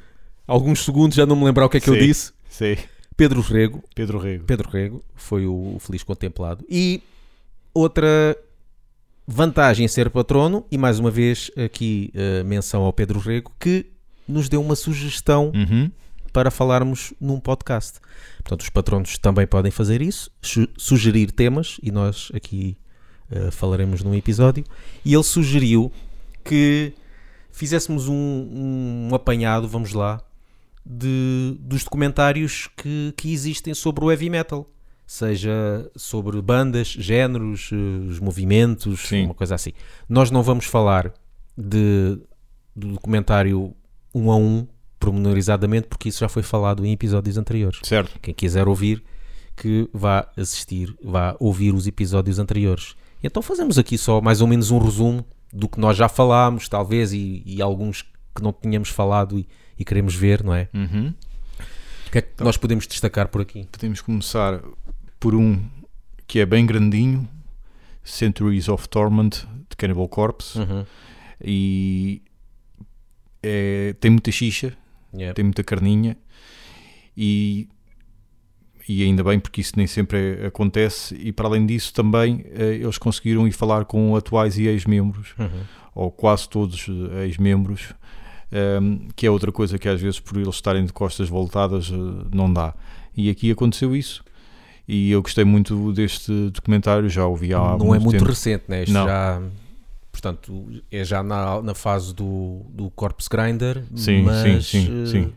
alguns 0.46 0.84
segundos, 0.84 1.16
já 1.16 1.26
não 1.26 1.36
me 1.36 1.46
lembrar 1.46 1.66
o 1.66 1.70
que 1.70 1.78
é 1.78 1.80
que 1.80 1.90
eu 1.90 1.94
Sim. 1.94 2.00
disse. 2.02 2.34
Sei. 2.50 2.78
Pedro 3.16 3.40
Rego, 3.42 3.82
Pedro 3.96 4.18
Rego. 4.20 4.44
Pedro 4.46 4.70
Rego 4.70 5.04
foi 5.16 5.46
o, 5.46 5.78
feliz 5.80 6.04
contemplado. 6.04 6.64
E 6.70 7.02
outra 7.74 8.36
vantagem 9.28 9.86
em 9.86 9.88
ser 9.88 10.10
patrono, 10.10 10.66
e 10.72 10.78
mais 10.78 11.00
uma 11.00 11.12
vez 11.12 11.52
aqui 11.58 12.12
eh, 12.16 12.44
menção 12.44 12.84
ao 12.84 12.92
Pedro 12.94 13.20
Rego, 13.20 13.52
que 13.60 13.86
nos 14.28 14.50
deu 14.50 14.62
uma 14.62 14.76
sugestão 14.76 15.52
Uhum. 15.56 15.90
Para 16.40 16.50
falarmos 16.50 17.14
num 17.20 17.38
podcast. 17.38 18.00
Portanto, 18.38 18.62
os 18.62 18.70
patronos 18.70 19.18
também 19.18 19.46
podem 19.46 19.70
fazer 19.70 20.02
isso, 20.02 20.32
su- 20.42 20.70
sugerir 20.78 21.32
temas, 21.34 21.78
e 21.84 21.92
nós 21.92 22.32
aqui 22.34 22.78
eh, 23.30 23.52
falaremos 23.52 24.02
num 24.02 24.16
episódio. 24.16 24.64
E 25.04 25.14
ele 25.14 25.24
sugeriu 25.24 25.92
que 26.46 26.94
fizéssemos 27.52 28.08
um, 28.08 29.10
um 29.12 29.14
apanhado, 29.14 29.68
vamos 29.68 29.92
lá, 29.92 30.22
de, 30.86 31.58
dos 31.60 31.84
documentários 31.84 32.70
que, 32.78 33.14
que 33.18 33.34
existem 33.34 33.74
sobre 33.74 34.06
o 34.06 34.10
heavy 34.10 34.30
metal. 34.30 34.66
Seja 35.06 35.92
sobre 35.94 36.42
bandas, 36.42 36.88
géneros, 36.88 37.70
eh, 37.74 38.10
os 38.10 38.18
movimentos, 38.22 39.02
Sim. 39.02 39.26
uma 39.26 39.34
coisa 39.34 39.56
assim. 39.56 39.74
Nós 40.08 40.32
não 40.32 40.42
vamos 40.42 40.64
falar 40.64 41.12
de, 41.58 42.18
do 42.74 42.94
documentário 42.94 43.76
um 44.16 44.32
a 44.32 44.38
um, 44.38 44.66
pormenorizadamente, 45.00 45.88
porque 45.88 46.10
isso 46.10 46.20
já 46.20 46.30
foi 46.30 46.44
falado 46.44 46.86
em 46.86 46.92
episódios 46.92 47.38
anteriores. 47.38 47.80
Certo. 47.84 48.20
Quem 48.22 48.34
quiser 48.34 48.68
ouvir, 48.68 49.04
que 49.56 49.90
vá 49.94 50.28
assistir, 50.38 50.94
vá 51.04 51.36
ouvir 51.40 51.74
os 51.74 51.88
episódios 51.88 52.40
anteriores. 52.40 52.96
Então 53.24 53.42
fazemos 53.42 53.78
aqui 53.78 53.98
só 53.98 54.22
mais 54.22 54.42
ou 54.42 54.48
menos 54.48 54.72
um 54.72 54.78
resumo 54.80 55.26
do 55.52 55.68
que 55.68 55.80
nós 55.80 55.98
já 55.98 56.08
falámos, 56.08 56.70
talvez, 56.70 57.12
e, 57.14 57.42
e 57.46 57.62
alguns 57.62 58.04
que 58.36 58.42
não 58.42 58.54
tínhamos 58.54 58.90
falado 58.90 59.38
e, 59.40 59.48
e 59.78 59.84
queremos 59.84 60.16
ver, 60.16 60.44
não 60.44 60.54
é? 60.54 60.70
Uhum. 60.74 61.14
O 62.08 62.12
que 62.12 62.18
é 62.18 62.22
que 62.22 62.44
nós 62.44 62.56
podemos 62.58 62.88
destacar 62.88 63.28
por 63.28 63.42
aqui? 63.42 63.68
Podemos 63.72 64.02
começar 64.02 64.62
por 65.20 65.36
um 65.36 65.62
que 66.26 66.40
é 66.40 66.46
bem 66.46 66.66
grandinho, 66.66 67.28
Centuries 68.04 68.70
of 68.70 68.88
Torment, 68.88 69.30
de 69.70 69.76
Cannibal 69.78 70.08
Corpse, 70.08 70.58
Uhum. 70.60 70.86
e 71.44 72.22
é- 73.44 73.94
tem 74.00 74.12
muita 74.12 74.32
xixa, 74.32 74.74
Tem 75.34 75.44
muita 75.44 75.64
carninha, 75.64 76.16
e, 77.18 77.68
e 78.88 79.04
ainda 79.04 79.24
bem 79.24 79.40
porque 79.40 79.62
isso 79.62 79.74
nem 79.76 79.88
sempre 79.88 80.18
é- 80.42 80.46
acontece, 80.48 81.16
e 81.16 81.32
para 81.32 81.48
além 81.48 81.66
disso 81.66 81.94
também 81.94 82.44
eh, 82.54 82.76
eles 82.82 82.98
conseguiram 82.98 83.48
ir 83.48 83.52
falar 83.52 83.86
com 83.86 84.16
atuais 84.16 84.58
e 84.58 84.68
ex-membros, 84.68 85.34
Uhum. 85.38 85.62
ou 85.96 86.12
quase 86.12 86.48
todos 86.50 86.88
eh, 87.14 87.26
ex-membros, 87.26 87.94
ehm, 88.52 89.08
que 89.16 89.26
é 89.28 89.32
outra 89.32 89.52
coisa 89.52 89.78
que 89.78 89.88
às 89.90 90.00
vezes 90.02 90.20
por 90.20 90.38
eles 90.38 90.56
estarem 90.56 90.86
de 90.86 90.94
costas 90.94 91.28
voltadas 91.30 91.92
eh, 91.92 91.96
não 92.34 92.52
dá. 92.52 92.74
E 93.16 93.30
aqui 93.30 93.52
aconteceu 93.52 93.96
isso. 93.96 94.24
E 94.88 95.12
eu 95.12 95.22
gostei 95.22 95.44
muito 95.44 95.92
deste 95.94 96.32
documentário, 96.50 97.08
já 97.10 97.24
ouvi 97.28 97.54
há 97.54 97.78
não 97.78 97.94
é 97.94 98.00
muito 98.00 98.12
tempo. 98.12 98.26
recente, 98.26 98.64
né? 98.68 98.82
Isto 98.84 98.94
Não. 98.94 99.06
já, 99.06 99.40
portanto, 100.20 100.68
é 100.92 101.04
já 101.04 101.24
na, 101.24 101.62
na 101.62 101.74
fase 101.74 102.14
do, 102.14 102.66
do 102.70 102.90
Corpse 102.92 103.30
Grinder, 103.30 103.84
Sim, 103.96 104.24
mas 104.24 104.66
sim, 104.66 104.86
sim, 104.86 105.04
eh, 105.04 105.06
sim. 105.06 105.34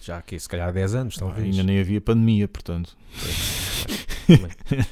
já 0.00 0.22
que 0.22 0.38
se 0.38 0.48
calhar 0.48 0.68
há 0.68 0.72
10 0.72 0.94
anos, 0.94 1.16
talvez. 1.16 1.44
Ainda 1.44 1.62
nem 1.64 1.80
havia 1.80 2.00
pandemia, 2.00 2.46
portanto. 2.46 2.96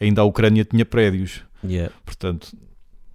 ainda 0.00 0.22
a 0.22 0.24
Ucrânia 0.24 0.64
tinha 0.64 0.84
prédios. 0.84 1.42
Yeah. 1.62 1.94
Portanto, 2.04 2.56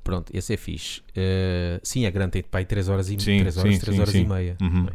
Pronto, 0.04 0.32
esse 0.32 0.54
é 0.54 0.58
fixe. 0.58 1.02
Eh, 1.16 1.80
sim, 1.82 2.06
é 2.06 2.12
grande, 2.12 2.34
tem 2.34 2.44
para 2.44 2.60
aí 2.60 2.66
3 2.66 2.90
horas 2.90 3.10
e, 3.10 3.20
Sim, 3.20 3.40
3 3.40 3.58
horas, 3.58 3.74
sim, 3.74 3.80
3 3.80 3.96
sim, 3.96 4.02
horas 4.02 4.14
sim. 4.14 4.22
e 4.22 4.28
meia. 4.28 4.58
Uhum. 4.62 4.88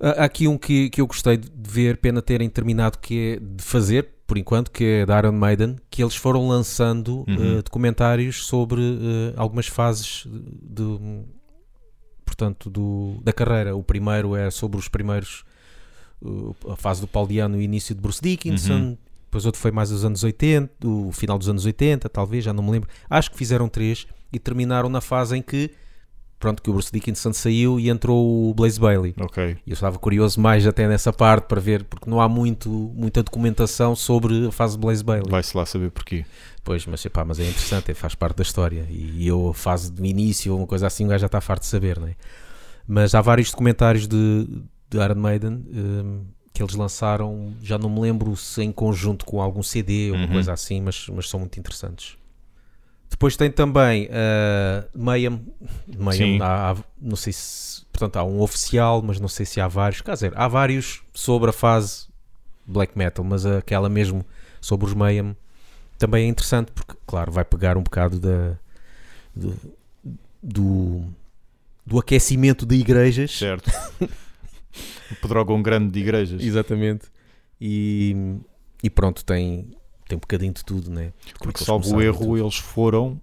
Há 0.00 0.24
aqui 0.24 0.48
um 0.48 0.58
que, 0.58 0.90
que 0.90 1.00
eu 1.00 1.06
gostei 1.06 1.36
de 1.36 1.48
ver, 1.56 1.98
pena 1.98 2.20
terem 2.20 2.48
terminado 2.50 2.98
que 2.98 3.36
é 3.36 3.40
de 3.40 3.62
fazer, 3.62 4.08
por 4.28 4.36
enquanto, 4.38 4.70
que 4.70 4.84
é 4.84 5.06
da 5.06 5.18
Iron 5.18 5.32
Maiden, 5.32 5.76
que 5.90 6.02
eles 6.02 6.14
foram 6.14 6.46
lançando 6.46 7.24
Uhum. 7.26 7.58
eh, 7.58 7.62
documentários 7.62 8.44
sobre 8.46 8.82
eh, 8.82 9.32
algumas 9.36 9.66
fases 9.66 10.26
de, 10.62 11.24
portanto, 12.24 12.68
do, 12.70 13.18
da 13.24 13.32
carreira. 13.32 13.74
O 13.74 13.82
primeiro 13.82 14.36
é 14.36 14.50
sobre 14.50 14.78
os 14.78 14.86
primeiros, 14.86 15.44
eh, 16.24 16.72
a 16.72 16.76
fase 16.76 17.00
do 17.00 17.08
Paul 17.08 17.26
Diano 17.26 17.56
e 17.56 17.60
o 17.60 17.62
início 17.62 17.94
de 17.94 18.00
Bruce 18.00 18.20
Dickinson. 18.22 18.74
Uhum. 18.74 18.98
Depois 19.24 19.44
outro 19.46 19.60
foi 19.60 19.70
mais 19.70 19.90
dos 19.90 20.04
anos 20.04 20.22
80, 20.22 20.86
o 20.86 21.10
final 21.12 21.38
dos 21.38 21.48
anos 21.48 21.64
80, 21.66 22.08
talvez, 22.08 22.44
já 22.44 22.52
não 22.52 22.62
me 22.62 22.70
lembro. 22.70 22.88
Acho 23.10 23.30
que 23.30 23.36
fizeram 23.36 23.68
três 23.68 24.06
e 24.32 24.38
terminaram 24.38 24.88
na 24.90 25.00
fase 25.00 25.36
em 25.36 25.42
que, 25.42 25.70
pronto, 26.38 26.62
que 26.62 26.70
o 26.70 26.72
Bruce 26.72 26.90
Dickinson 26.92 27.32
saiu 27.32 27.80
e 27.80 27.88
entrou 27.90 28.48
o 28.50 28.54
Blaze 28.54 28.78
Bailey. 28.78 29.14
ok. 29.20 29.56
E 29.66 29.70
eu 29.70 29.74
estava 29.74 29.98
curioso 29.98 30.40
mais 30.40 30.66
até 30.66 30.86
nessa 30.86 31.12
parte 31.12 31.46
para 31.46 31.60
ver, 31.60 31.84
porque 31.84 32.08
não 32.08 32.20
há 32.20 32.28
muito, 32.28 32.68
muita 32.94 33.22
documentação 33.22 33.96
sobre 33.96 34.46
a 34.46 34.52
fase 34.52 34.74
de 34.74 34.80
Blaze 34.80 35.02
Bailey. 35.04 35.30
Vai-se 35.30 35.56
lá 35.56 35.66
saber 35.66 35.90
porquê. 35.90 36.24
Pois, 36.62 36.84
mas, 36.86 37.04
epá, 37.04 37.24
mas 37.24 37.40
é 37.40 37.44
interessante, 37.48 37.94
faz 37.94 38.14
parte 38.14 38.36
da 38.36 38.42
história. 38.42 38.86
E 38.90 39.26
eu, 39.26 39.48
a 39.48 39.54
fase 39.54 39.90
do 39.90 40.04
início, 40.04 40.54
uma 40.54 40.66
coisa 40.66 40.86
assim, 40.86 41.06
o 41.06 41.08
gajo 41.08 41.20
já 41.22 41.26
está 41.26 41.40
farto 41.40 41.62
de 41.62 41.68
saber, 41.68 41.98
não 41.98 42.06
é? 42.08 42.14
Mas 42.86 43.14
há 43.14 43.20
vários 43.22 43.50
documentários 43.50 44.06
de, 44.06 44.46
de 44.90 44.98
Iron 44.98 45.14
Maiden 45.14 45.64
hum, 45.72 46.24
que 46.52 46.62
eles 46.62 46.74
lançaram, 46.74 47.54
já 47.62 47.78
não 47.78 47.88
me 47.88 48.00
lembro 48.00 48.36
se 48.36 48.62
em 48.62 48.70
conjunto 48.72 49.24
com 49.24 49.40
algum 49.40 49.62
CD 49.62 50.10
ou 50.10 50.16
uma 50.16 50.26
Uhum. 50.26 50.32
coisa 50.32 50.52
assim, 50.52 50.80
mas, 50.82 51.06
mas 51.08 51.28
são 51.28 51.40
muito 51.40 51.58
interessantes. 51.58 52.17
Depois 53.10 53.36
tem 53.36 53.50
também 53.50 54.06
uh, 54.06 54.88
Mayhem, 54.96 55.44
Mayhem 55.98 56.40
há, 56.42 56.72
há- 56.72 56.76
não 57.00 57.16
sei 57.16 57.32
se, 57.32 57.84
portanto, 57.86 58.16
há 58.16 58.24
um 58.24 58.40
oficial, 58.40 59.02
mas 59.02 59.18
não 59.18 59.28
sei 59.28 59.44
se 59.46 59.60
há 59.60 59.66
vários. 59.66 60.00
Quer 60.00 60.12
dizer, 60.12 60.32
há 60.36 60.46
vários 60.46 61.02
sobre 61.14 61.50
a 61.50 61.52
fase 61.52 62.06
black 62.66 62.96
metal, 62.96 63.24
mas 63.24 63.44
aquela 63.46 63.88
mesmo 63.88 64.24
sobre 64.60 64.86
os 64.86 64.94
Mayhem 64.94 65.36
também 65.98 66.26
é 66.26 66.28
interessante 66.28 66.70
porque, 66.72 66.94
claro, 67.06 67.32
vai 67.32 67.44
pegar 67.44 67.76
um 67.76 67.82
bocado 67.82 68.20
da, 68.20 68.56
do, 69.34 69.56
do, 70.42 71.04
do 71.84 71.98
aquecimento 71.98 72.64
de 72.64 72.76
igrejas. 72.76 73.36
Certo. 73.36 73.68
o 75.10 75.16
Pedrógão 75.20 75.60
grande 75.60 75.90
de 75.90 75.98
igrejas. 75.98 76.40
Exatamente. 76.42 77.06
E, 77.60 78.36
e 78.82 78.88
pronto, 78.88 79.24
tem, 79.24 79.70
tem 80.08 80.16
um 80.16 80.20
bocadinho 80.20 80.52
de 80.52 80.64
tudo, 80.64 80.90
né? 80.90 81.12
Porque, 81.38 81.58
eles 81.58 81.66
salvo 81.66 81.86
o 81.86 81.90
começaram 81.92 82.24
erro, 82.24 82.38
eles 82.38 82.56
foram, 82.56 83.20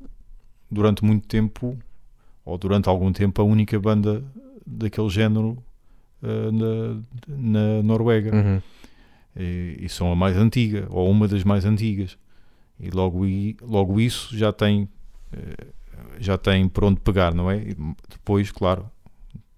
durante 0.70 1.04
muito 1.04 1.28
tempo, 1.28 1.78
ou 2.46 2.58
durante 2.58 2.88
algum 2.88 3.12
tempo, 3.12 3.42
a 3.42 3.46
única 3.46 3.80
banda 3.80 4.24
daquele 4.66 5.10
género 5.10 5.58
eh, 6.24 6.52
na, 6.52 7.02
na 7.28 7.84
Noruega. 7.84 8.36
Uhum. 8.36 8.62
E, 9.38 9.78
e 9.82 9.90
são 9.90 10.12
a 10.12 10.16
mais 10.16 10.38
antiga, 10.38 10.88
ou 10.90 11.10
uma 11.10 11.28
das 11.28 11.44
mais 11.44 11.66
antigas. 11.66 12.18
E 12.80 12.90
logo, 12.90 13.26
i- 13.26 13.58
logo 13.62 14.00
isso 14.00 14.38
já 14.38 14.54
tem, 14.54 14.88
eh, 15.34 15.68
já 16.20 16.38
tem 16.38 16.68
por 16.70 16.84
onde 16.86 17.00
pegar, 17.02 17.34
não 17.34 17.50
é? 17.52 17.58
E 17.58 17.76
depois, 18.10 18.52
claro, 18.52 18.90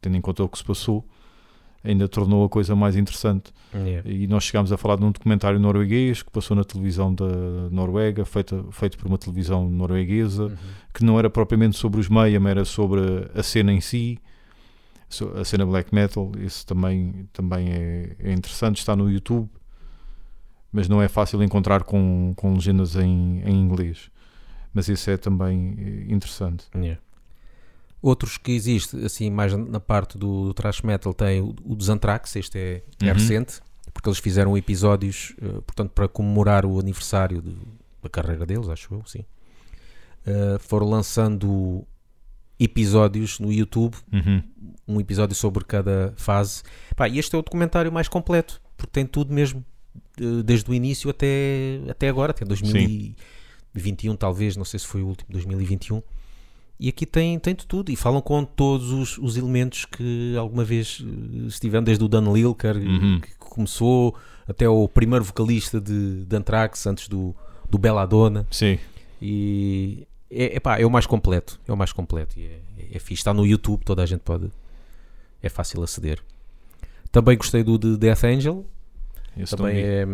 tendo 0.01 0.15
em 0.17 0.21
conta 0.21 0.43
o 0.43 0.49
que 0.49 0.57
se 0.57 0.63
passou, 0.63 1.05
ainda 1.87 2.07
tornou 2.07 2.43
a 2.45 2.49
coisa 2.49 2.75
mais 2.75 2.95
interessante. 2.95 3.53
Yeah. 3.73 4.09
E 4.09 4.27
nós 4.27 4.43
chegámos 4.43 4.71
a 4.71 4.77
falar 4.77 4.97
de 4.97 5.05
um 5.05 5.11
documentário 5.11 5.59
norueguês 5.59 6.21
que 6.21 6.29
passou 6.29 6.55
na 6.55 6.63
televisão 6.63 7.13
da 7.13 7.25
Noruega, 7.71 8.25
feito, 8.25 8.67
feito 8.71 8.97
por 8.97 9.07
uma 9.07 9.17
televisão 9.17 9.69
norueguesa, 9.69 10.43
Uhum. 10.45 10.55
que 10.93 11.03
não 11.05 11.17
era 11.17 11.29
propriamente 11.29 11.77
sobre 11.77 11.99
os 11.99 12.09
Mayhem, 12.09 12.45
era 12.47 12.65
sobre 12.65 13.01
a 13.33 13.41
cena 13.43 13.71
em 13.71 13.79
si, 13.79 14.19
a 15.39 15.43
cena 15.45 15.65
black 15.65 15.93
metal. 15.95 16.31
Isso 16.37 16.65
também, 16.65 17.27
também 17.31 17.69
é, 17.71 18.15
é 18.19 18.33
interessante, 18.33 18.77
está 18.79 18.95
no 18.95 19.09
YouTube, 19.09 19.49
mas 20.71 20.89
não 20.89 21.01
é 21.01 21.07
fácil 21.07 21.41
encontrar 21.41 21.83
com, 21.83 22.33
com 22.35 22.53
legendas 22.53 22.95
em, 22.95 23.41
em 23.45 23.53
inglês. 23.61 24.09
Mas 24.73 24.89
isso 24.89 25.09
é 25.09 25.17
também 25.17 25.75
eh, 25.79 26.13
interessante. 26.13 26.65
Yeah. 26.75 26.99
Outros 28.01 28.37
que 28.37 28.51
existe, 28.51 28.95
assim, 29.03 29.29
mais 29.31 29.53
na 29.53 29.79
parte 29.79 30.17
do, 30.17 30.45
do 30.45 30.53
thrash 30.53 30.81
metal, 30.83 31.13
tem 31.13 31.41
o, 31.41 31.55
o 31.65 31.75
dos 31.75 31.89
Anthrax, 31.89 32.35
este 32.35 32.57
é, 32.57 32.83
é 33.01 33.07
Uhum. 33.07 33.13
recente, 33.13 33.59
porque 33.93 34.07
eles 34.07 34.19
fizeram 34.19 34.55
episódios, 34.57 35.33
eh, 35.41 35.61
portanto, 35.65 35.89
para 35.91 36.07
comemorar 36.07 36.65
o 36.65 36.79
aniversário 36.79 37.41
de- 37.41 37.55
da 38.03 38.09
carreira 38.09 38.45
deles, 38.45 38.69
acho 38.69 38.93
eu, 38.93 39.03
sim. 39.05 39.25
Eh, 40.25 40.57
foram 40.59 40.87
lançando 40.87 41.83
episódios 42.59 43.39
no 43.39 43.51
YouTube, 43.51 43.95
Uhum. 44.13 44.43
um 44.87 44.99
episódio 45.01 45.35
sobre 45.35 45.63
cada 45.65 46.13
fase. 46.17 46.61
Pá, 46.95 47.07
e 47.07 47.17
este 47.17 47.35
é 47.35 47.39
o 47.39 47.41
documentário 47.41 47.91
mais 47.91 48.07
completo, 48.07 48.61
porque 48.75 48.91
tem 48.91 49.05
tudo 49.07 49.33
mesmo, 49.33 49.65
eh, 50.19 50.43
desde 50.43 50.69
o 50.69 50.73
início 50.73 51.09
até, 51.09 51.81
até 51.89 52.07
agora, 52.09 52.29
até 52.31 52.45
2021 52.45 54.15
talvez, 54.15 54.55
não 54.55 54.65
sei 54.65 54.79
se 54.79 54.85
foi 54.87 55.01
o 55.01 55.07
último, 55.07 55.29
2021. 55.31 56.01
E 56.79 56.89
aqui 56.89 57.05
tem, 57.07 57.39
tem 57.39 57.55
de 57.55 57.65
tudo, 57.65 57.91
e 57.91 57.95
falam 57.95 58.21
com 58.21 58.43
todos 58.45 58.91
os, 58.91 59.17
os 59.17 59.35
elementos 59.35 59.85
que 59.85 60.35
alguma 60.37 60.63
vez 60.63 61.03
eh, 61.03 61.47
estiveram, 61.47 61.83
desde 61.83 62.03
o 62.03 62.07
Dan 62.07 62.31
Lilker, 62.31 62.77
Uhum. 62.77 63.19
que 63.19 63.33
começou, 63.39 64.15
até 64.47 64.69
o 64.69 64.87
primeiro 64.87 65.25
vocalista 65.25 65.81
de, 65.81 66.23
de 66.23 66.35
Anthrax, 66.35 66.85
antes 66.85 67.07
do, 67.07 67.35
do 67.69 67.77
Belladonna. 67.79 68.45
Sim, 68.51 68.77
E 69.19 70.07
é, 70.29 70.57
epá, 70.57 70.79
é 70.79 70.85
o 70.85 70.89
mais 70.91 71.07
completo. 71.07 71.59
É 71.67 71.73
o 71.73 71.77
mais 71.77 71.91
completo. 71.91 72.39
E 72.39 72.45
é, 72.45 72.59
é 72.93 72.99
fixe. 72.99 73.21
Está 73.21 73.33
no 73.33 73.43
YouTube, 73.45 73.83
toda 73.83 74.03
a 74.03 74.05
gente 74.05 74.19
pode. 74.21 74.51
É 75.41 75.49
fácil 75.49 75.81
aceder. 75.81 76.19
Também 77.11 77.35
gostei 77.37 77.63
do 77.63 77.77
de 77.79 77.97
Death 77.97 78.23
Angel. 78.25 78.65
esse 79.35 79.55
Também 79.55 79.77
é. 79.79 80.05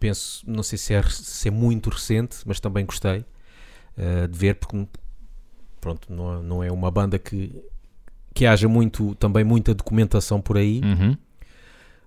Penso, 0.00 0.42
não 0.48 0.62
sei 0.62 0.78
se 0.78 0.94
é, 0.94 1.02
se 1.02 1.46
é 1.48 1.50
muito 1.50 1.88
recente, 1.90 2.38
mas 2.46 2.58
também 2.58 2.84
gostei 2.84 3.24
eh, 3.96 4.26
de 4.26 4.36
ver, 4.38 4.54
porque 4.56 4.76
pronto, 5.82 6.10
não, 6.10 6.42
não 6.42 6.62
é 6.64 6.72
uma 6.72 6.90
banda 6.90 7.18
que, 7.18 7.52
que 8.32 8.46
haja 8.46 8.66
muito, 8.68 9.14
também 9.16 9.44
muita 9.44 9.74
documentação 9.74 10.40
por 10.40 10.56
aí. 10.56 10.80
Uhum. 10.82 11.14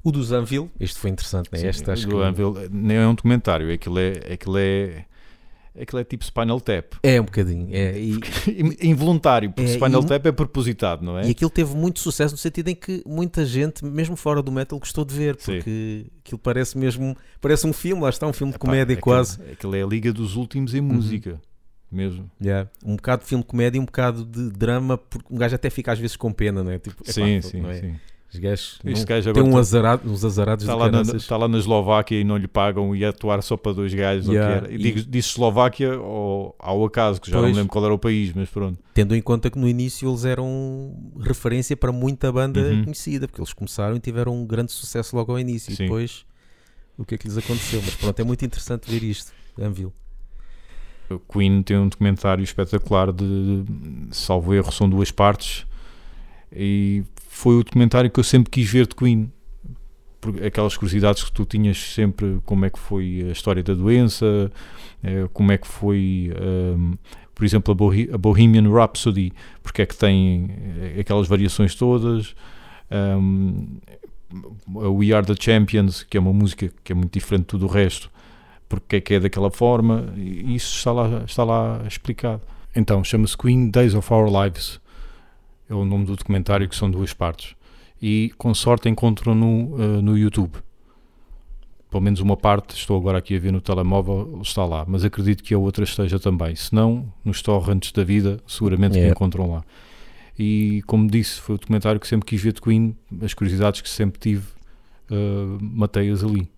O 0.04 0.12
dos 0.12 0.32
Anvil, 0.32 0.72
este 0.80 0.98
foi 1.00 1.10
interessante, 1.12 1.50
né? 1.52 1.60
Sim, 1.60 1.68
este 1.68 1.92
acho 1.92 2.08
do 2.08 2.18
que 2.18 2.24
Anvil, 2.24 2.56
nem 2.72 2.98
é 2.98 3.08
um 3.08 3.14
documentário, 3.16 3.72
aquilo 3.74 3.98
é, 4.00 4.12
aquilo 4.34 4.56
é, 4.58 5.06
aquilo 5.82 6.00
é 6.00 6.04
tipo 6.04 6.24
Spinal 6.24 6.62
Tap. 6.62 6.94
é 7.02 7.20
um 7.20 7.26
bocadinho. 7.26 7.68
É, 7.72 8.00
e, 8.00 8.20
Involuntário, 8.88 9.52
porque 9.52 9.70
É, 9.72 9.74
Spinal 9.74 10.04
e- 10.04 10.06
Tap 10.06 10.26
é 10.28 10.32
propositado, 10.32 11.04
não 11.04 11.18
é? 11.18 11.28
E 11.28 11.32
aquilo 11.32 11.50
teve 11.50 11.76
muito 11.76 12.00
sucesso 12.00 12.34
no 12.36 12.38
sentido 12.38 12.68
em 12.70 12.76
que 12.76 13.02
muita 13.06 13.44
gente, 13.46 13.84
mesmo 13.84 14.16
fora 14.16 14.42
do 14.44 14.52
metal, 14.52 14.78
gostou 14.80 15.04
de 15.04 15.16
ver, 15.16 15.36
Sim. 15.40 15.54
porque 15.56 16.06
aquilo 16.24 16.38
parece 16.40 16.78
mesmo 16.78 17.18
parece 17.42 17.66
um 17.66 17.74
filme, 17.74 18.04
lá 18.04 18.10
está, 18.10 18.28
um 18.28 18.34
filme 18.34 18.52
de 18.54 18.58
Epá, 18.58 18.66
comédia 18.68 18.94
aquilo- 18.94 19.02
quase. 19.02 19.42
Aquilo 19.52 19.76
é 19.76 19.82
a 19.82 19.88
liga 19.88 20.14
dos 20.14 20.36
últimos 20.36 20.76
em 20.76 20.82
música, 20.82 21.42
mesmo. 21.96 22.30
Yeah. 22.42 22.70
Um 22.86 22.96
bocado 22.96 23.24
de 23.24 23.30
filme 23.30 23.44
de 23.44 23.48
comédia 23.50 23.78
e 23.78 23.82
um 23.82 23.86
bocado 23.86 24.26
de 24.26 24.50
drama, 24.52 24.98
porque 24.98 25.34
um 25.34 25.38
gajo 25.38 25.56
até 25.56 25.70
fica 25.70 25.92
às 25.92 26.00
vezes 26.00 26.16
com 26.16 26.32
pena, 26.32 26.64
não 26.64 26.72
é? 26.72 26.78
Tipo, 26.80 27.02
epá, 27.04 27.12
sim, 27.12 27.42
sim, 27.42 27.62
não 27.62 27.70
é? 27.70 27.80
sim. 27.82 27.96
Os 28.34 28.40
gajos 28.40 28.80
Este 28.84 29.00
não- 29.00 29.06
gajo 29.06 29.30
agora 29.30 29.46
um 29.46 29.52
tá- 29.54 29.60
azarado, 29.60 30.12
uns 30.12 30.26
azarados 30.26 30.66
Está 30.66 30.76
lá, 30.76 30.92
na, 30.92 31.02
está 31.04 31.38
lá 31.38 31.48
na 31.48 31.58
Eslováquia 31.58 32.20
e 32.20 32.24
não 32.26 32.36
lhe 32.36 32.50
pagam 32.50 32.94
e 32.94 33.06
atuar 33.06 33.42
só 33.42 33.56
para 33.56 33.72
dois 33.72 33.94
gajos. 33.94 34.28
ou 34.28 34.34
Yeah. 34.34 34.70
E 34.70 34.78
digo, 34.78 35.02
disse 35.04 35.30
Eslováquia 35.30 35.94
ao, 35.94 36.54
ao 36.60 36.84
acaso, 36.84 37.22
que 37.22 37.30
já 37.30 37.38
não 37.38 37.44
Pois. 37.44 37.54
me 37.54 37.58
lembro 37.60 37.72
qual 37.72 37.86
era 37.86 37.94
o 37.94 38.00
país, 38.00 38.34
mas 38.34 38.50
pronto. 38.50 38.78
Tendo 38.94 39.16
em 39.16 39.22
conta 39.22 39.50
que 39.50 39.58
no 39.58 39.70
início 39.70 40.10
eles 40.10 40.26
eram 40.26 40.98
referência 41.18 41.78
para 41.78 41.94
muita 41.94 42.30
banda 42.30 42.60
Uhum. 42.60 42.84
conhecida, 42.84 43.26
porque 43.26 43.40
eles 43.40 43.54
começaram 43.54 43.96
e 43.96 44.00
tiveram 44.02 44.34
um 44.36 44.46
grande 44.46 44.72
sucesso 44.74 45.16
logo 45.16 45.32
ao 45.32 45.40
início. 45.40 45.74
Sim. 45.74 45.84
E 45.84 45.86
depois, 45.86 46.26
o 46.98 47.06
que 47.06 47.16
é 47.16 47.18
que 47.18 47.28
lhes 47.30 47.38
aconteceu? 47.38 47.82
Mas 47.86 47.96
pronto, 47.96 48.20
é 48.20 48.24
muito 48.26 48.44
interessante 48.44 48.92
ver 48.92 49.02
isto, 49.02 49.32
Anvil. 49.58 49.94
Queen 51.32 51.62
tem 51.64 51.78
um 51.78 51.88
documentário 51.88 52.44
espetacular 52.44 53.12
de, 53.12 53.64
salvo 54.12 54.54
erro, 54.54 54.72
são 54.72 54.90
duas 54.90 55.12
partes 55.12 55.66
e 56.52 57.04
foi 57.30 57.56
o 57.58 57.64
documentário 57.64 58.10
que 58.10 58.20
eu 58.20 58.24
sempre 58.24 58.50
quis 58.50 58.70
ver 58.70 58.88
de 58.88 58.96
Queen. 58.96 59.32
Aquelas 60.46 60.76
curiosidades 60.76 61.24
que 61.24 61.32
tu 61.32 61.46
tinhas 61.46 61.78
sempre, 61.78 62.40
como 62.46 62.66
é 62.66 62.70
que 62.70 62.80
foi 62.80 63.26
a 63.28 63.32
história 63.32 63.62
da 63.62 63.74
doença, 63.76 64.52
eh, 65.04 65.28
como 65.32 65.52
é 65.52 65.58
que 65.58 65.68
foi, 65.68 66.32
ehm, 66.34 66.94
por 67.36 67.46
exemplo, 67.46 67.78
a 68.12 68.18
Bohemian 68.18 68.72
Rhapsody, 68.72 69.32
porque 69.62 69.84
é 69.84 69.86
que 69.86 69.96
tem 69.96 70.50
eh, 70.96 71.02
aquelas 71.02 71.28
variações 71.28 71.76
todas. 71.76 72.34
ehm, 72.90 73.78
a 74.76 74.90
We 74.90 75.14
Are 75.14 75.26
the 75.26 75.36
Champions, 75.40 76.04
que 76.04 76.18
é 76.18 76.20
uma 76.20 76.34
música 76.34 76.72
que 76.84 76.92
é 76.92 76.96
muito 76.96 77.14
diferente 77.14 77.42
de 77.42 77.48
tudo 77.48 77.66
o 77.66 77.70
resto, 77.70 78.10
porque 78.68 78.98
é 78.98 79.02
que 79.02 79.14
é 79.16 79.20
daquela 79.20 79.52
forma, 79.52 80.14
e 80.18 80.56
isso 80.56 80.76
está 80.78 80.92
lá, 80.92 81.24
está 81.26 81.44
lá 81.44 81.84
explicado. 81.88 82.42
Então, 82.76 83.04
chama-se 83.04 83.38
Queen 83.38 83.70
Days 83.70 83.94
of 83.96 84.12
Our 84.14 84.28
Lives, 84.30 84.80
é 85.70 85.74
o 85.74 85.86
nome 85.86 86.06
do 86.06 86.16
documentário, 86.16 86.68
que 86.68 86.76
são 86.76 86.90
duas 86.92 87.14
partes, 87.14 87.56
e 88.02 88.32
com 88.38 88.54
sorte 88.54 88.90
encontram 88.90 89.34
no, 89.34 89.76
eh, 89.82 90.02
no 90.02 90.18
YouTube. 90.18 90.58
pelo 91.90 92.04
menos 92.04 92.20
uma 92.20 92.36
parte, 92.36 92.76
estou 92.76 92.98
agora 92.98 93.20
aqui 93.20 93.38
a 93.38 93.40
ver 93.40 93.54
no 93.54 93.62
telemóvel, 93.62 94.40
está 94.42 94.66
lá, 94.66 94.84
mas 94.86 95.06
acredito 95.06 95.42
que 95.42 95.54
a 95.54 95.58
outra 95.58 95.86
esteja 95.86 96.20
também. 96.20 96.54
Se 96.54 96.76
não, 96.76 97.06
nos 97.24 97.42
torrents 97.42 97.94
da 97.94 98.04
vida, 98.04 98.42
seguramente 98.46 98.94
que 98.94 98.98
Yeah. 98.98 99.12
encontram 99.16 99.50
lá. 99.50 99.64
E 100.38 100.84
como 100.88 101.10
disse, 101.10 101.40
foi 101.40 101.56
o 101.56 101.58
documentário 101.58 101.98
que 102.02 102.08
sempre 102.08 102.26
quis 102.26 102.42
ver 102.42 102.52
de 102.52 102.60
Queen, 102.62 102.94
as 103.22 103.34
curiosidades 103.34 103.80
que 103.80 103.88
sempre 103.88 104.20
tive, 104.20 104.44
uh, 105.10 105.58
matei-as 105.62 106.22
ali. 106.22 106.50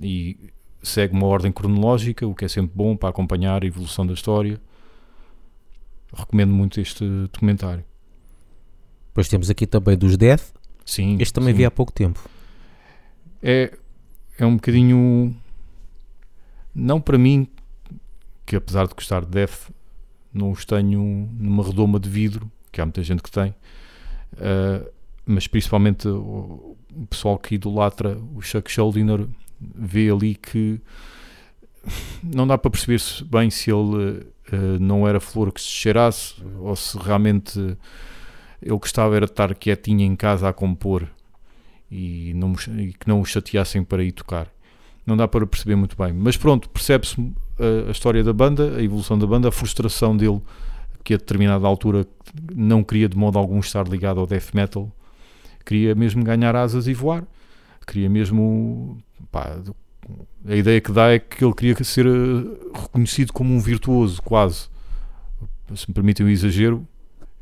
E 0.00 0.38
segue 0.84 1.14
uma 1.14 1.26
ordem 1.26 1.50
cronológica, 1.50 2.26
o 2.26 2.34
que 2.34 2.44
é 2.44 2.48
sempre 2.48 2.72
bom 2.74 2.96
para 2.96 3.08
acompanhar 3.08 3.62
a 3.62 3.66
evolução 3.66 4.06
da 4.06 4.12
história. 4.12 4.60
Recomendo 6.12 6.52
muito 6.52 6.80
este 6.80 7.04
documentário. 7.32 7.84
Depois 9.08 9.28
temos 9.28 9.50
aqui 9.50 9.66
também 9.66 9.96
dos 9.96 10.16
Death. 10.16 10.52
Sim, 10.84 11.16
Este 11.18 11.32
também 11.32 11.52
sim. 11.54 11.58
vi 11.58 11.64
há 11.64 11.70
pouco 11.70 11.92
tempo. 11.92 12.20
é, 13.42 13.72
é 14.38 14.44
um 14.46 14.56
bocadinho. 14.56 15.34
Não 16.74 17.00
para 17.00 17.16
mim, 17.16 17.48
que 18.44 18.54
apesar 18.56 18.86
de 18.86 18.94
gostar 18.94 19.20
de 19.24 19.28
Death, 19.30 19.70
não 20.32 20.50
os 20.50 20.64
tenho 20.64 21.28
numa 21.38 21.64
redoma 21.64 21.98
de 21.98 22.08
vidro, 22.10 22.50
que 22.70 22.80
há 22.80 22.84
muita 22.84 23.02
gente 23.02 23.22
que 23.22 23.30
tem, 23.30 23.54
ah, 24.38 24.84
mas 25.24 25.46
principalmente 25.46 26.08
o, 26.08 26.76
o 26.92 27.06
pessoal 27.08 27.38
que 27.38 27.54
idolatra 27.54 28.18
o 28.34 28.42
Chuck 28.42 28.70
Schuldiner 28.70 29.26
vê 29.60 30.10
ali 30.10 30.34
que 30.34 30.80
não 32.22 32.46
dá 32.46 32.56
para 32.56 32.70
perceber 32.70 32.98
se- 32.98 33.24
bem 33.24 33.50
se 33.50 33.70
ele 33.70 34.26
ah, 34.52 34.78
não 34.80 35.06
era 35.06 35.20
flor 35.20 35.52
que 35.52 35.60
se 35.60 35.68
cheirasse 35.68 36.34
ou 36.58 36.74
se 36.76 36.98
realmente 36.98 37.58
ele 38.62 38.78
gostava 38.78 39.14
era 39.16 39.26
de 39.26 39.32
estar 39.32 39.54
quietinho 39.54 40.02
em 40.02 40.16
casa 40.16 40.48
a 40.48 40.52
compor 40.52 41.06
e, 41.90 42.32
não, 42.34 42.54
e 42.78 42.92
que 42.92 43.06
não 43.06 43.20
o 43.20 43.24
chateassem 43.24 43.84
para 43.84 44.02
ir 44.02 44.12
tocar. 44.12 44.48
Não 45.06 45.16
dá 45.16 45.28
para 45.28 45.46
perceber 45.46 45.76
muito 45.76 45.96
bem. 45.96 46.12
Mas 46.12 46.36
pronto, 46.36 46.68
percebe-se 46.70 47.20
uh, 47.20 47.34
a, 47.88 47.90
história 47.90 48.24
da 48.24 48.32
banda, 48.32 48.76
a 48.76 48.82
evolução 48.82 49.18
da 49.18 49.26
banda, 49.26 49.48
a 49.48 49.52
frustração 49.52 50.16
dele, 50.16 50.40
que 51.04 51.14
a 51.14 51.18
determinada 51.18 51.66
altura 51.66 52.06
não 52.54 52.82
queria 52.82 53.08
de 53.08 53.16
modo 53.16 53.38
algum 53.38 53.60
estar 53.60 53.86
ligado 53.86 54.18
ao 54.18 54.26
death 54.26 54.54
metal, 54.54 54.90
queria 55.64 55.94
mesmo 55.94 56.24
ganhar 56.24 56.56
asas 56.56 56.86
e 56.88 56.94
voar, 56.94 57.24
queria 57.86 58.08
mesmo. 58.08 59.02
pá, 59.30 59.58
a 60.46 60.54
ideia 60.54 60.80
que 60.80 60.92
dá 60.92 61.12
é 61.12 61.18
que 61.18 61.44
ele 61.44 61.54
queria 61.54 61.82
ser 61.82 62.06
uh, 62.06 62.72
reconhecido 62.74 63.32
como 63.32 63.54
um 63.54 63.60
virtuoso, 63.60 64.20
quase. 64.22 64.68
Se 65.74 65.88
me 65.88 65.94
permitem 65.94 66.26
o 66.26 66.28
exagero, 66.28 66.86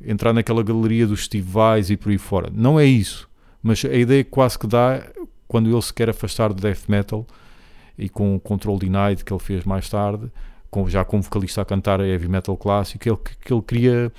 entrar 0.01 0.33
naquela 0.33 0.63
galeria 0.63 1.07
dos 1.07 1.25
Steve 1.25 1.49
Vais 1.51 1.91
e 1.91 1.97
por 1.97 2.11
aí 2.11 2.19
fora. 2.19 2.51
Não 2.53 2.79
é 2.79 2.85
isso, 2.85 3.29
mas 3.63 3.85
a 3.85 3.95
ideia 3.95 4.23
que 4.23 4.31
quase 4.31 4.59
que 4.59 4.67
dá 4.67 5.03
quando 5.49 5.71
ele 5.71 5.83
se 5.83 5.93
quer 5.93 6.09
afastar 6.09 6.53
do 6.53 6.63
death 6.63 6.89
metal 6.89 7.27
e 7.99 8.09
com 8.09 8.37
o 8.37 8.41
Control 8.41 8.79
Denied 8.79 9.25
que 9.25 9.33
ele 9.33 9.41
fez 9.41 9.65
mais 9.65 9.89
tarde, 9.89 10.31
com, 10.71 10.89
já 10.89 11.05
como 11.05 11.23
vocalista 11.23 11.61
a 11.63 11.65
cantar 11.65 12.01
heavy 12.01 12.29
metal 12.29 12.57
clássico, 12.57 13.09
ele, 13.09 13.19
que 13.45 13.53
ele 13.53 13.63
queria 13.63 14.13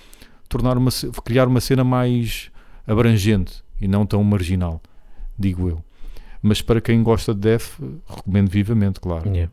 tornar 0.48 0.78
uma, 0.78 0.92
criar 1.24 1.48
uma 1.48 1.60
cena 1.60 1.84
mais 1.84 2.52
abrangente 2.86 3.64
e 3.82 3.88
não 3.88 4.06
tão 4.06 4.24
marginal, 4.24 4.82
digo 5.38 5.70
eu. 5.70 5.84
Mas 6.46 6.62
para 6.62 6.82
quem 6.82 7.02
gosta 7.02 7.34
de 7.34 7.40
death, 7.40 7.80
recomendo 8.06 8.50
vivamente, 8.50 9.00
claro. 9.00 9.30
Yeah. 9.30 9.50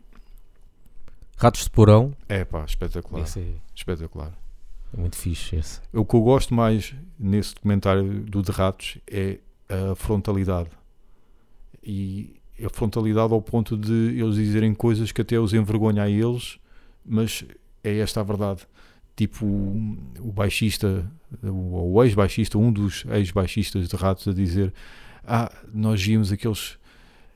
Ratos 1.36 1.62
de 1.62 1.70
Porão. 1.70 2.12
É 2.28 2.44
pá, 2.44 2.64
espetacular, 2.64 3.24
é, 3.36 3.44
espetacular. 3.74 4.32
é 4.92 5.00
muito 5.00 5.16
fixe. 5.16 5.54
Esse. 5.54 5.80
O 5.92 6.04
que 6.04 6.16
eu 6.16 6.20
gosto 6.20 6.52
mais 6.52 6.92
nesse 7.16 7.54
documentário 7.54 8.24
do 8.24 8.42
De 8.42 8.50
Ratos 8.50 8.98
é 9.06 9.38
a 9.68 9.94
frontalidade. 9.94 10.68
E 11.80 12.34
a 12.62 12.68
frontalidade 12.68 13.32
ao 13.32 13.40
ponto 13.40 13.76
de 13.76 14.18
eles 14.20 14.34
dizerem 14.34 14.74
coisas 14.74 15.12
que 15.12 15.22
até 15.22 15.38
os 15.38 15.54
envergonha 15.54 16.02
a 16.02 16.10
eles, 16.10 16.58
mas 17.06 17.44
é 17.84 17.98
esta 17.98 18.20
a 18.20 18.24
verdade. 18.24 18.66
Tipo 19.14 19.46
o 19.46 19.96
o 20.18 20.32
baixista, 20.32 21.08
o, 21.40 21.92
o 21.94 22.02
ex-baixista, 22.02 22.58
um 22.58 22.72
dos 22.72 23.04
ex-baixistas 23.12 23.88
de 23.88 23.94
Ratos 23.94 24.26
a 24.26 24.32
dizer 24.32 24.74
ah, 25.24 25.52
nós 25.72 26.02
víamos 26.02 26.32
aqueles 26.32 26.79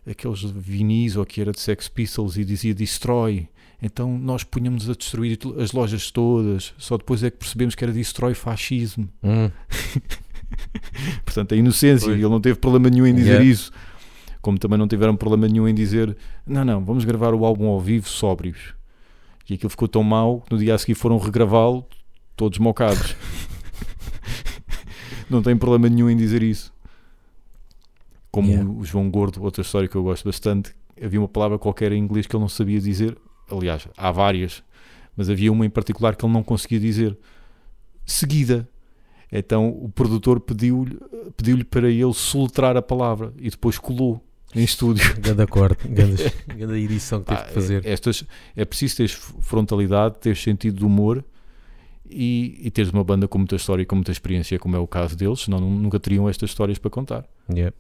aqueles 0.09 0.43
vinis 0.43 1.17
ou 1.17 1.25
que 1.25 1.41
era 1.41 1.53
de 1.53 1.61
Sex 1.61 1.89
Pistols 1.89 2.37
e 2.37 2.45
dizia 2.45 2.75
destrói 2.75 3.49
então 3.83 4.17
nós 4.17 4.43
punhamos 4.43 4.89
a 4.89 4.95
destruir 4.95 5.39
as 5.59 5.73
lojas 5.73 6.11
todas, 6.11 6.73
só 6.79 6.97
depois 6.97 7.23
é 7.23 7.31
que 7.31 7.37
percebemos 7.37 7.75
que 7.75 7.85
era 7.85 7.93
destrói 7.93 8.33
fascismo. 8.33 9.07
Hum, 9.23 9.51
Portanto, 11.23 11.53
a 11.53 11.57
inocência, 11.57 12.09
Pois. 12.09 12.19
ele 12.19 12.29
não 12.29 12.41
teve 12.41 12.59
problema 12.59 12.89
nenhum 12.89 13.07
em 13.07 13.15
dizer 13.15 13.33
Yeah. 13.33 13.45
isso. 13.45 13.73
Como 14.41 14.59
também 14.59 14.79
não 14.79 14.89
tiveram 14.89 15.17
problema 15.17 15.49
nenhum 15.49 15.69
em 15.69 15.75
dizer 15.75 16.17
não, 16.47 16.65
não, 16.65 16.85
vamos 16.85 17.05
gravar 17.05 17.35
o 17.35 17.45
álbum 17.45 17.67
ao 17.67 17.81
vivo 17.81 18.09
sóbrios. 18.09 18.75
E 19.49 19.55
aquilo 19.55 19.71
ficou 19.71 19.87
tão 19.89 20.03
mau 20.03 20.41
que 20.41 20.53
no 20.53 20.59
dia 20.59 20.75
a 20.75 20.79
seguir 20.79 20.95
foram 20.95 21.19
regravá-lo 21.19 21.87
todos 22.37 22.59
mocados. 22.59 23.15
não 25.29 25.43
tem 25.43 25.57
problema 25.57 25.89
nenhum 25.89 26.09
em 26.09 26.17
dizer 26.17 26.43
isso. 26.43 26.73
Como 28.35 28.49
Yeah. 28.51 28.69
o 28.71 28.85
João 28.85 29.09
Gordo, 29.11 29.43
outra 29.43 29.63
história 29.63 29.89
que 29.89 29.97
eu 29.97 30.03
gosto 30.03 30.25
bastante, 30.25 30.75
havia 31.01 31.21
uma 31.21 31.29
palavra 31.29 31.57
qualquer 31.59 31.93
em 31.93 31.99
inglês 32.03 32.27
que 32.27 32.35
ele 32.35 32.41
não 32.43 32.49
sabia 32.49 32.81
dizer. 32.81 33.17
Aliás, 33.51 33.87
há 33.97 34.11
várias, 34.11 34.63
mas 35.17 35.31
havia 35.31 35.53
uma 35.53 35.65
em 35.65 35.71
particular 35.71 36.17
que 36.17 36.25
ele 36.25 36.33
não 36.33 36.43
conseguia 36.43 36.81
dizer. 36.81 37.17
Seguida. 38.05 38.69
Então 39.31 39.69
o 39.69 39.89
produtor 39.89 40.41
pediu-lhe 40.41 40.99
pediu 41.37 41.65
para 41.65 41.89
ele 41.91 42.13
soletrar 42.13 42.77
a 42.77 42.83
palavra 42.83 43.33
e 43.39 43.51
depois 43.51 43.79
colou 43.79 44.21
em 44.55 44.63
estúdio. 44.65 45.15
grande 45.21 45.43
acorde. 45.43 45.77
Grande, 45.89 46.75
edição 46.85 47.21
que 47.21 47.27
teve 47.27 47.41
Pá, 47.41 47.47
que 47.49 47.55
fazer. 47.55 47.85
é, 47.87 47.93
estas, 47.93 48.25
é 48.55 48.65
preciso 48.65 48.97
ter 48.97 49.09
frontalidade, 49.09 50.17
ter 50.21 50.37
sentido 50.37 50.79
de 50.79 50.85
humor 50.85 51.25
e, 52.09 52.61
e 52.63 52.71
teres 52.71 52.93
uma 52.93 53.03
banda 53.03 53.27
com 53.27 53.39
muita 53.39 53.57
história 53.57 53.83
e 53.83 53.87
com 53.87 53.97
muita 53.97 54.13
experiência, 54.13 54.59
como 54.59 54.77
é 54.77 54.79
o 54.79 54.87
caso 54.87 55.17
deles, 55.17 55.41
senão 55.41 55.59
nu- 55.59 55.71
nunca 55.81 55.99
teriam 55.99 56.29
estas 56.29 56.51
histórias 56.51 56.79
para 56.79 56.91
contar. 56.91 57.25
Yeah. 57.51 57.75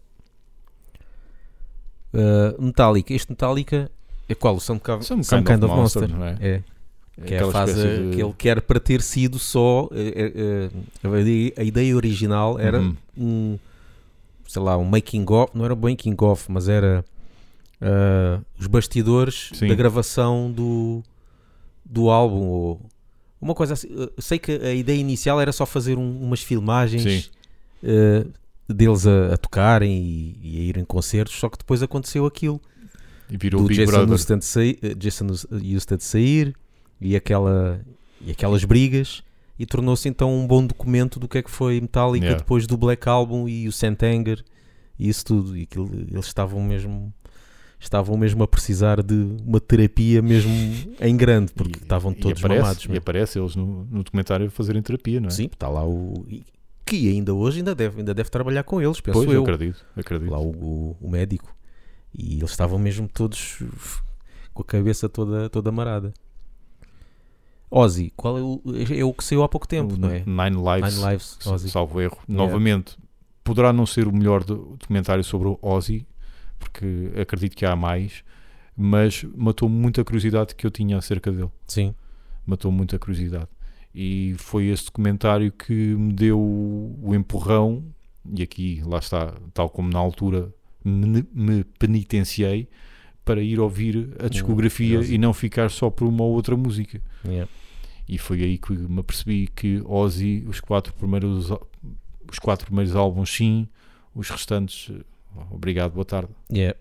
Uh, 2.14 2.62
Metallica. 2.62 3.12
Este 3.12 3.30
Metallica 3.30 3.90
é 4.28 4.34
qual? 4.34 4.56
O 4.56 4.60
Some, 4.60 4.78
Ca- 4.80 5.00
Some 5.02 5.24
Some 5.24 5.42
Kind 5.42 5.54
Kind, 5.54 5.64
of 5.64 5.74
Monster. 5.74 6.02
Monster, 6.08 6.18
não 6.18 6.26
é? 6.26 6.36
É, 6.40 6.62
que 7.26 7.34
é 7.34 7.38
a 7.40 7.50
fase 7.50 7.74
de- 7.74 8.16
que 8.16 8.22
ele 8.22 8.32
quer 8.36 8.60
para 8.60 8.78
ter 8.80 9.00
sido 9.02 9.38
só. 9.38 9.88
eh, 9.92 10.32
eh, 11.04 11.58
a, 11.58 11.62
ideia, 11.64 11.94
original 11.96 12.58
era 12.58 12.80
Uhum. 12.80 12.96
um, 13.16 13.58
sei 14.46 14.62
lá, 14.62 14.76
um 14.78 14.84
making 14.84 15.24
of, 15.28 15.50
não 15.56 15.64
era 15.64 15.74
um 15.74 15.76
making 15.78 16.16
of, 16.20 16.50
mas 16.50 16.68
era 16.68 17.04
ah, 17.80 18.40
os 18.58 18.66
bastidores 18.66 19.50
Sim. 19.54 19.68
da 19.68 19.74
gravação 19.74 20.50
do, 20.50 21.02
do 21.84 22.10
álbum. 22.10 22.46
Ou 22.46 22.80
uma 23.40 23.54
coisa 23.54 23.74
assim. 23.74 23.88
Eu 23.90 24.10
sei 24.18 24.38
que 24.38 24.52
a 24.52 24.72
ideia 24.72 24.98
inicial 24.98 25.40
era 25.40 25.52
só 25.52 25.66
fazer 25.66 25.98
um- 25.98 26.22
umas 26.22 26.42
filmagens 26.42 27.02
Sim. 27.82 28.30
Deles 28.68 29.06
a, 29.06 29.34
a 29.34 29.36
tocarem 29.36 29.92
e, 30.02 30.38
e 30.42 30.58
a 30.58 30.62
ir 30.62 30.76
em 30.78 30.84
concertos, 30.84 31.34
só 31.36 31.48
que 31.48 31.58
depois 31.58 31.82
aconteceu 31.82 32.24
aquilo 32.26 32.60
E 33.30 33.36
virou 33.36 33.60
o 33.60 33.64
do 33.64 33.68
Big 33.68 33.80
Jason 33.80 33.90
Brother. 33.92 34.08
Newsted 34.08 34.44
sair, 34.44 34.78
eh, 34.82 34.94
Jason 34.94 35.26
Newsted 35.50 36.02
sair 36.02 36.54
e, 37.00 37.14
aquela, 37.16 37.80
e 38.20 38.30
aquelas 38.30 38.64
brigas 38.64 39.22
e 39.58 39.64
tornou-se 39.66 40.08
então 40.08 40.32
um 40.34 40.46
bom 40.46 40.66
documento 40.66 41.20
do 41.20 41.28
que 41.28 41.38
é 41.38 41.42
que 41.42 41.50
foi 41.50 41.80
Metallica 41.80 42.24
Yeah. 42.24 42.42
depois 42.42 42.66
do 42.66 42.76
Black 42.76 43.08
Album 43.08 43.48
e 43.48 43.68
o 43.68 43.72
Santanger 43.72 44.42
e 44.98 45.08
isso 45.08 45.24
tudo 45.24 45.56
e 45.56 45.62
aquilo, 45.62 45.90
eles 46.10 46.26
estavam 46.26 46.62
mesmo 46.62 47.12
estavam 47.78 48.16
mesmo 48.16 48.42
a 48.42 48.48
precisar 48.48 49.02
de 49.02 49.36
uma 49.44 49.60
terapia 49.60 50.22
mesmo 50.22 50.50
em 51.00 51.16
grande 51.16 51.52
porque 51.52 51.78
E- 51.78 51.82
estavam 51.82 52.12
e 52.12 52.14
todos 52.14 52.38
aparece, 52.40 52.60
mamados 52.62 52.84
E 52.84 52.88
mesmo. 52.88 52.98
aparece 53.02 53.38
eles 53.38 53.54
no, 53.56 53.84
no 53.90 54.02
documentário 54.02 54.46
a 54.46 54.50
fazerem 54.50 54.80
terapia, 54.82 55.20
não 55.20 55.28
é? 55.28 55.30
sim, 55.30 55.44
está 55.52 55.68
lá 55.68 55.84
o 55.86 56.24
e- 56.28 56.42
que 56.84 57.08
ainda 57.08 57.32
hoje 57.34 57.58
ainda 57.58 57.74
deve, 57.74 57.98
ainda 58.00 58.12
deve 58.14 58.28
trabalhar 58.30 58.62
com 58.64 58.80
eles, 58.80 59.00
penso 59.00 59.18
Pois, 59.18 59.30
eu 59.32 59.42
acredito, 59.42 59.84
acredito. 59.96 60.30
lá 60.30 60.38
o, 60.38 60.50
o- 60.50 60.96
o 61.00 61.10
médico 61.10 61.54
e 62.12 62.36
eles 62.38 62.50
estavam 62.50 62.78
mesmo 62.78 63.08
todos 63.08 63.62
com 64.52 64.62
a 64.62 64.64
cabeça 64.64 65.08
toda, 65.08 65.48
toda 65.48 65.70
amarada. 65.70 66.12
Ozzy, 67.70 68.12
qual 68.16 68.38
é 68.38 68.42
o, 68.42 68.62
é 68.96 69.04
o 69.04 69.12
que 69.12 69.24
saiu 69.24 69.42
há 69.42 69.48
pouco 69.48 69.66
tempo, 69.66 69.96
não 69.96 70.08
é? 70.10 70.20
Nine 70.20 70.56
Lives, 70.62 70.96
Nine 70.96 71.10
Lives, 71.10 71.38
Ozzy. 71.46 71.70
salvo 71.70 72.00
erro. 72.00 72.18
Yeah. 72.28 72.44
Novamente, 72.46 72.96
poderá 73.42 73.72
não 73.72 73.84
ser 73.84 74.06
o 74.06 74.12
melhor 74.12 74.44
do- 74.44 74.76
documentário 74.78 75.24
sobre 75.24 75.48
o 75.48 75.58
Ozzy, 75.60 76.06
porque 76.58 77.10
acredito 77.20 77.56
que 77.56 77.66
há 77.66 77.74
mais, 77.74 78.22
mas 78.76 79.24
matou 79.34 79.68
muita 79.68 80.04
curiosidade 80.04 80.54
que 80.54 80.64
eu 80.66 80.70
tinha 80.70 80.96
acerca 80.98 81.32
dele. 81.32 81.50
Sim, 81.66 81.94
Matou 82.46 82.70
muita 82.70 82.98
curiosidade. 82.98 83.48
E 83.94 84.34
foi 84.38 84.66
esse 84.66 84.86
documentário 84.86 85.52
que 85.52 85.72
me 85.72 86.12
deu 86.12 86.38
o 86.38 87.14
empurrão, 87.14 87.84
e 88.34 88.42
aqui, 88.42 88.82
lá 88.84 88.98
está, 88.98 89.32
tal 89.52 89.70
como 89.70 89.88
na 89.88 89.98
altura 89.98 90.52
me, 90.84 91.64
penitenciei, 91.78 92.68
para 93.24 93.40
ir 93.40 93.60
ouvir 93.60 94.16
a 94.18 94.28
discografia 94.28 94.98
Ozzy. 94.98 95.14
e 95.14 95.18
não 95.18 95.32
ficar 95.32 95.70
só 95.70 95.88
por 95.90 96.06
uma 96.06 96.24
ou 96.24 96.32
outra 96.32 96.56
música. 96.56 97.00
yeah. 97.24 97.50
E 98.06 98.18
foi 98.18 98.42
aí 98.42 98.58
que 98.58 98.72
me 98.72 99.00
apercebi 99.00 99.46
que 99.46 99.80
Ozzy, 99.86 100.44
os 100.46 100.60
quatro 100.60 100.92
primeiros, 100.92 101.50
os 102.30 102.38
quatro 102.38 102.66
primeiros 102.66 102.94
álbuns, 102.94 103.30
sim, 103.30 103.66
os 104.14 104.28
restantes, 104.28 104.90
obrigado, 105.50 105.92
boa 105.92 106.04
tarde. 106.04 106.28
Yeah. 106.52 106.76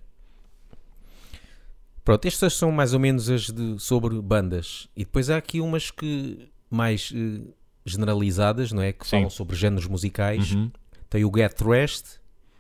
Pronto, 2.04 2.26
estas 2.26 2.56
são 2.56 2.72
mais 2.72 2.94
ou 2.94 3.00
menos 3.00 3.30
as 3.30 3.50
de, 3.50 3.80
sobre 3.80 4.22
bandas. 4.22 4.90
E 4.96 5.06
depois 5.06 5.30
há 5.30 5.38
aqui 5.38 5.62
umas 5.62 5.90
que 5.90 6.50
mais 6.76 7.12
eh, 7.16 7.42
generalizadas, 7.86 8.72
não 8.72 8.82
é? 8.82 8.92
Que 8.94 9.06
Sim. 9.06 9.12
falam 9.18 9.30
sobre 9.30 9.56
géneros 9.56 9.88
musicais. 9.88 10.52
Uhum, 10.54 10.72
Tem 11.10 11.24
o 11.26 11.32
Get 11.36 11.54
Thrashed. 11.54 12.04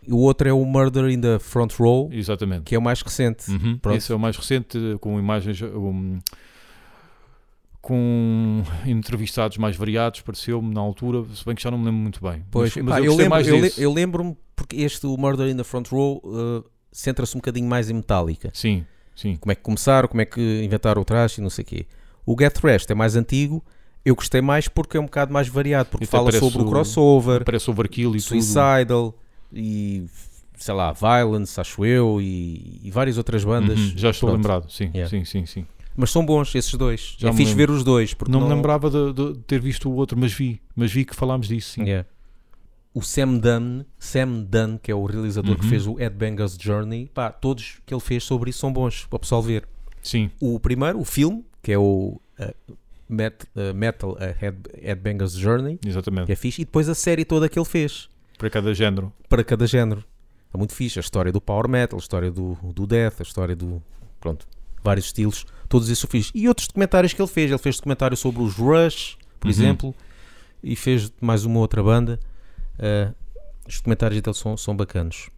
E 0.05 0.11
o 0.11 0.17
outro 0.17 0.49
é 0.49 0.51
o 0.53 0.65
Murder 0.65 1.09
in 1.09 1.21
the 1.21 1.39
Front 1.39 1.73
Row, 1.79 2.09
Exatamente. 2.11 2.63
que 2.65 2.75
é 2.75 2.77
o 2.77 2.81
mais 2.81 3.01
recente. 3.01 3.49
Uhum. 3.49 3.79
Esse 3.95 4.11
é 4.11 4.15
o 4.15 4.19
mais 4.19 4.35
recente, 4.35 4.77
com 4.99 5.17
imagens 5.17 5.61
um, 5.61 6.19
com 7.81 8.63
entrevistados 8.85 9.57
mais 9.57 9.75
variados, 9.75 10.21
pareceu-me 10.21 10.73
na 10.73 10.79
altura, 10.79 11.23
se 11.35 11.43
bem 11.45 11.53
que 11.55 11.61
já 11.61 11.69
não 11.69 11.77
me 11.77 11.85
lembro 11.85 11.99
muito 12.01 12.21
bem. 12.21 12.43
Pois, 12.49 12.75
mas, 12.77 12.85
pá, 12.85 12.91
mas 12.91 13.05
eu, 13.05 13.11
eu, 13.11 13.15
lembro, 13.17 13.29
mais 13.29 13.47
eu, 13.47 13.59
le- 13.59 13.73
eu 13.77 13.93
lembro-me 13.93 14.37
porque 14.55 14.77
este, 14.77 15.05
o 15.05 15.17
Murder 15.17 15.47
in 15.49 15.57
the 15.57 15.63
Front 15.63 15.87
Row, 15.89 16.21
eh, 16.25 16.63
centra-se 16.91 17.35
um 17.35 17.39
bocadinho 17.39 17.67
mais 17.67 17.89
em 17.89 17.93
Metallica. 17.93 18.51
Sim, 18.53 18.85
sim. 19.15 19.35
Como 19.35 19.51
é 19.51 19.55
que 19.55 19.61
começaram, 19.61 20.07
como 20.07 20.21
é 20.21 20.25
que 20.25 20.63
inventaram 20.63 21.01
o 21.01 21.05
trash 21.05 21.37
e 21.39 21.41
não 21.41 21.49
sei 21.49 21.63
o 21.63 21.65
quê. 21.65 21.85
O 22.25 22.35
Get 22.39 22.53
Thrashed 22.53 22.89
é 22.91 22.95
mais 22.95 23.15
antigo. 23.17 23.63
Eu 24.05 24.15
gostei 24.15 24.41
mais 24.41 24.67
porque 24.67 24.97
é 24.97 24.99
um 24.99 25.05
bocado 25.05 25.31
mais 25.33 25.47
variado, 25.47 25.89
porque 25.89 26.05
fala 26.05 26.31
sobre 26.33 26.61
o 26.61 26.65
crossover, 26.69 27.43
Parece 27.45 27.69
overkill 27.69 28.09
e 28.15 28.19
tudo. 28.19 28.21
Suicidal 28.27 29.15
e 29.53 30.05
sei 30.57 30.73
lá, 30.73 30.91
Violence, 30.93 31.59
acho 31.59 31.83
eu, 31.85 32.19
e, 32.21 32.79
e 32.83 32.91
várias 32.91 33.17
outras 33.17 33.43
bandas. 33.43 33.77
Uhum, 33.79 33.93
Já 33.97 34.09
estou 34.11 34.29
Pronto. 34.29 34.41
lembrado, 34.41 34.71
sim, 34.71 34.89
Yeah. 34.93 35.09
sim, 35.09 35.25
sim, 35.25 35.45
sim. 35.45 35.65
Mas 35.95 36.09
são 36.11 36.25
bons 36.25 36.53
esses 36.55 36.73
dois. 36.73 37.15
Já 37.19 37.29
é 37.29 37.31
lembro. 37.31 37.55
ver 37.55 37.69
os 37.69 37.83
dois. 37.83 38.13
Porque 38.13 38.31
Não, 38.31 38.41
me 38.41 38.47
lembrava 38.53 38.89
de, 38.89 39.13
de 39.13 39.37
ter 39.45 39.59
visto 39.61 39.89
o 39.89 39.93
outro, 39.95 40.17
mas 40.17 40.33
vi, 40.33 40.59
mas 40.75 40.91
vi 40.91 41.05
que 41.05 41.15
falámos 41.15 41.47
disso, 41.47 41.71
sim. 41.73 41.83
Yeah. 41.83 42.07
O 42.95 43.01
Sam 43.01 43.37
Dunn, 43.37 43.83
Sam 43.99 44.43
Dunn, 44.43 44.77
que 44.81 44.91
é 44.91 44.95
o 44.95 45.05
realizador 45.05 45.55
que 45.55 45.63
Uhum. 45.63 45.69
fez 45.69 45.85
o 45.87 45.99
Ed 45.99 46.15
Banger's 46.15 46.57
Journey, 46.59 47.09
pá, 47.13 47.31
todos 47.31 47.79
que 47.85 47.93
ele 47.93 48.01
fez 48.01 48.23
sobre 48.23 48.49
isso 48.49 48.59
são 48.59 48.71
bons 48.73 49.05
para 49.05 49.17
o 49.17 49.19
pessoal 49.19 49.41
ver. 49.41 49.67
Sim, 50.01 50.29
O 50.41 50.59
primeiro, 50.59 50.99
o 50.99 51.05
filme, 51.05 51.43
que 51.61 51.71
é 51.71 51.77
o 51.77 52.19
uh, 52.39 52.73
Met- 53.09 53.45
uh, 53.55 53.73
Metal 53.73 54.11
uh, 54.11 54.45
Ed, 54.45 54.57
Ed 54.81 54.95
Banger's 55.01 55.33
Journey, 55.33 55.79
exatamente. 55.85 56.25
que 56.27 56.31
é 56.31 56.35
fixe, 56.35 56.61
e 56.61 56.65
depois 56.65 56.87
a 56.89 56.95
série 56.95 57.25
toda 57.25 57.47
que 57.49 57.57
ele 57.59 57.65
fez 57.65 58.09
Para 58.37 58.49
cada 58.49 58.73
género. 58.73 59.11
para 59.29 59.43
cada 59.43 59.67
género. 59.67 60.03
É 60.53 60.57
muito 60.57 60.73
fixe. 60.73 60.99
A 60.99 61.01
história 61.01 61.31
do 61.31 61.41
Power 61.41 61.67
Metal, 61.67 61.97
a 61.97 62.01
história 62.01 62.29
do, 62.31 62.57
do 62.63 62.85
Death, 62.85 63.15
a 63.19 63.23
história 63.23 63.55
do. 63.55 63.81
Pronto, 64.21 64.47
vários 64.83 65.07
estilos. 65.07 65.45
Todos 65.67 65.89
esses 65.89 66.03
eu 66.03 66.09
fiz. 66.09 66.31
E 66.35 66.47
outros 66.47 66.67
documentários 66.67 67.11
que 67.13 67.21
ele 67.21 67.27
fez. 67.29 67.49
Ele 67.49 67.57
fez 67.57 67.77
documentário 67.77 68.15
sobre 68.15 68.41
os 68.43 68.53
Rush, 68.55 69.17
por 69.39 69.47
Uhum. 69.47 69.51
exemplo, 69.51 69.95
e 70.61 70.75
fez 70.75 71.11
mais 71.19 71.43
uma 71.45 71.59
outra 71.59 71.81
banda. 71.81 72.19
Uh, 72.77 73.13
os 73.67 73.77
documentários 73.77 74.21
dele 74.21 74.35
são, 74.35 74.55
são 74.55 74.75
bacanos. 74.75 75.29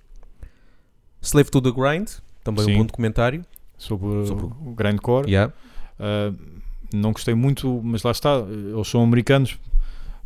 Slave 1.22 1.50
to 1.50 1.62
the 1.62 1.72
Grind, 1.72 2.10
também 2.44 2.66
Sim. 2.66 2.74
um 2.74 2.78
bom 2.80 2.86
documentário. 2.86 3.46
Sobre, 3.78 4.26
Sobre 4.28 4.46
o 4.46 4.74
grindcore. 4.76 5.30
Yeah. 5.30 5.54
Uh, 6.00 6.36
não 6.96 7.12
gostei 7.12 7.34
muito, 7.36 7.82
mas 7.84 8.04
lá 8.04 8.12
está, 8.12 8.38
eles 8.40 8.88
são 8.88 9.04
americanos, 9.04 9.58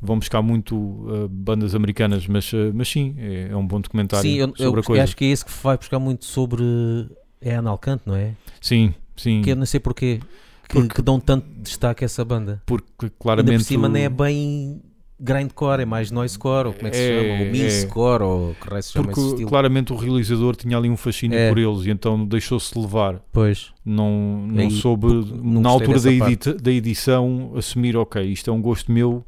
vão 0.02 0.18
buscar 0.20 0.42
muito 0.42 0.76
uh, 0.78 1.28
bandas 1.30 1.76
americanas, 1.76 2.26
mas, 2.28 2.52
uh, 2.54 2.72
mas 2.74 2.88
sim, 2.88 3.16
é, 3.18 3.50
é 3.52 3.56
um 3.56 3.66
bom 3.68 3.82
documentário 3.82 4.30
Sim, 4.30 4.36
eu, 4.38 4.48
eu 4.48 4.56
sobre 4.68 4.80
a 4.80 4.84
coisa. 4.84 5.04
acho 5.04 5.18
que 5.18 5.26
é 5.26 5.28
esse 5.30 5.44
que 5.46 5.52
vai 5.64 5.78
buscar 5.78 6.00
muito 6.00 6.26
sobre. 6.26 6.64
É 7.42 7.56
Analcante, 7.56 8.04
não 8.06 8.16
é? 8.16 8.34
Sim, 8.60 8.94
sim, 9.16 9.42
Que 9.42 9.52
eu 9.52 9.56
não 9.56 9.66
sei 9.66 9.80
porquê. 9.80 10.20
Que, 10.68 10.76
Porque- 10.76 10.96
que 10.96 11.02
dão 11.02 11.20
tanto 11.20 11.48
destaque 11.62 12.04
a 12.04 12.06
essa 12.06 12.24
banda. 12.24 12.62
porque 12.66 12.86
Ainda 13.02 13.16
claramente 13.18 13.58
por 13.60 13.64
cima 13.66 13.88
o- 13.88 13.92
nem 13.92 14.04
é 14.04 14.10
bem 14.10 14.82
grindcore, 15.20 15.82
é 15.82 15.86
mais 15.86 16.12
noisecore, 16.12 16.68
ou 16.68 16.74
como 16.74 16.88
é 16.88 16.92
que 16.92 16.98
se 16.98 17.04
É, 17.04 17.22
chama? 17.22 17.30
Ou 17.40 17.46
é. 17.46 17.52
misecore, 17.52 18.24
ou 18.24 18.56
que 18.56 18.70
raio 18.70 18.84
se 18.84 18.92
chama 18.94 19.06
esse 19.12 19.16
porque 19.16 19.30
estilo. 19.32 19.50
claramente 19.50 19.92
o 19.94 19.96
realizador 19.96 20.56
tinha 20.56 20.78
ali 20.78 20.90
um 20.90 20.96
fascínio 20.98 21.38
É. 21.38 21.50
por 21.50 21.58
eles 21.58 21.86
e 21.86 21.90
então 21.90 22.26
deixou-se 22.26 22.78
levar. 22.80 23.22
Pois, 23.32 23.74
Não, 23.84 24.46
não 24.48 24.64
Aí, 24.64 24.72
soube, 24.72 25.08
não 25.08 25.62
na 25.62 25.70
altura 25.70 26.00
da, 26.00 26.12
edita- 26.12 26.54
da 26.54 26.72
edição, 26.72 27.52
assumir: 27.56 27.98
ok, 27.98 28.24
isto 28.24 28.50
é 28.50 28.54
um 28.54 28.62
gosto 28.62 28.92
meu, 28.92 29.26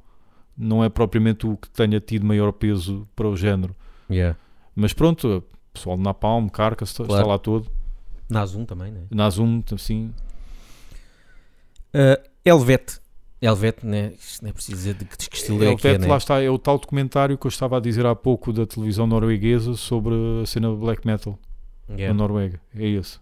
não 0.58 0.84
é 0.84 0.90
propriamente 0.90 1.46
o 1.48 1.58
que 1.58 1.70
tenha 1.70 2.00
tido 2.00 2.26
maior 2.26 2.52
peso 2.52 3.08
para 3.16 3.28
o 3.28 3.36
género. 3.36 3.76
yeah. 4.10 4.38
Mas 4.76 4.94
pronto, 4.94 5.44
pessoal 5.74 5.98
de 5.98 6.04
Napalm, 6.04 6.48
Carcass, 6.48 6.90
está, 6.92 7.04
Claro. 7.04 7.22
está 7.22 7.32
lá 7.32 7.38
todo. 7.38 7.68
Nazum 8.30 8.64
também, 8.64 8.92
né? 8.92 9.02
Nazum, 9.12 9.62
assim, 9.74 10.14
Uh, 11.94 12.16
Helvet. 12.46 13.01
Helvet, 13.42 13.84
né? 13.86 14.14
Isto 14.20 14.44
não 14.44 14.50
é 14.50 14.54
preciso 14.54 14.78
dizer 14.78 14.94
de 14.94 15.06
que, 15.06 15.18
que 15.30 15.36
estilo 15.36 15.64
é, 15.64 15.70
o 15.70 15.78
que 15.78 15.88
é, 15.88 15.98
né? 15.98 16.08
lá 16.08 16.18
está, 16.18 16.40
é 16.42 16.50
o 16.50 16.60
tal 16.60 16.78
documentário 16.78 17.38
que 17.38 17.48
eu 17.48 17.50
estava 17.50 17.78
a 17.78 17.80
dizer 17.80 18.06
há 18.06 18.14
pouco 18.16 18.54
da 18.54 18.66
televisão 18.68 19.08
norueguesa 19.08 19.74
sobre 19.76 20.14
a 20.44 20.46
cena 20.46 20.68
do 20.70 20.78
black 20.78 21.06
metal 21.08 21.38
Yeah. 21.90 22.14
na 22.14 22.20
Noruega. 22.20 22.62
É 22.76 22.88
esse. 22.88 23.20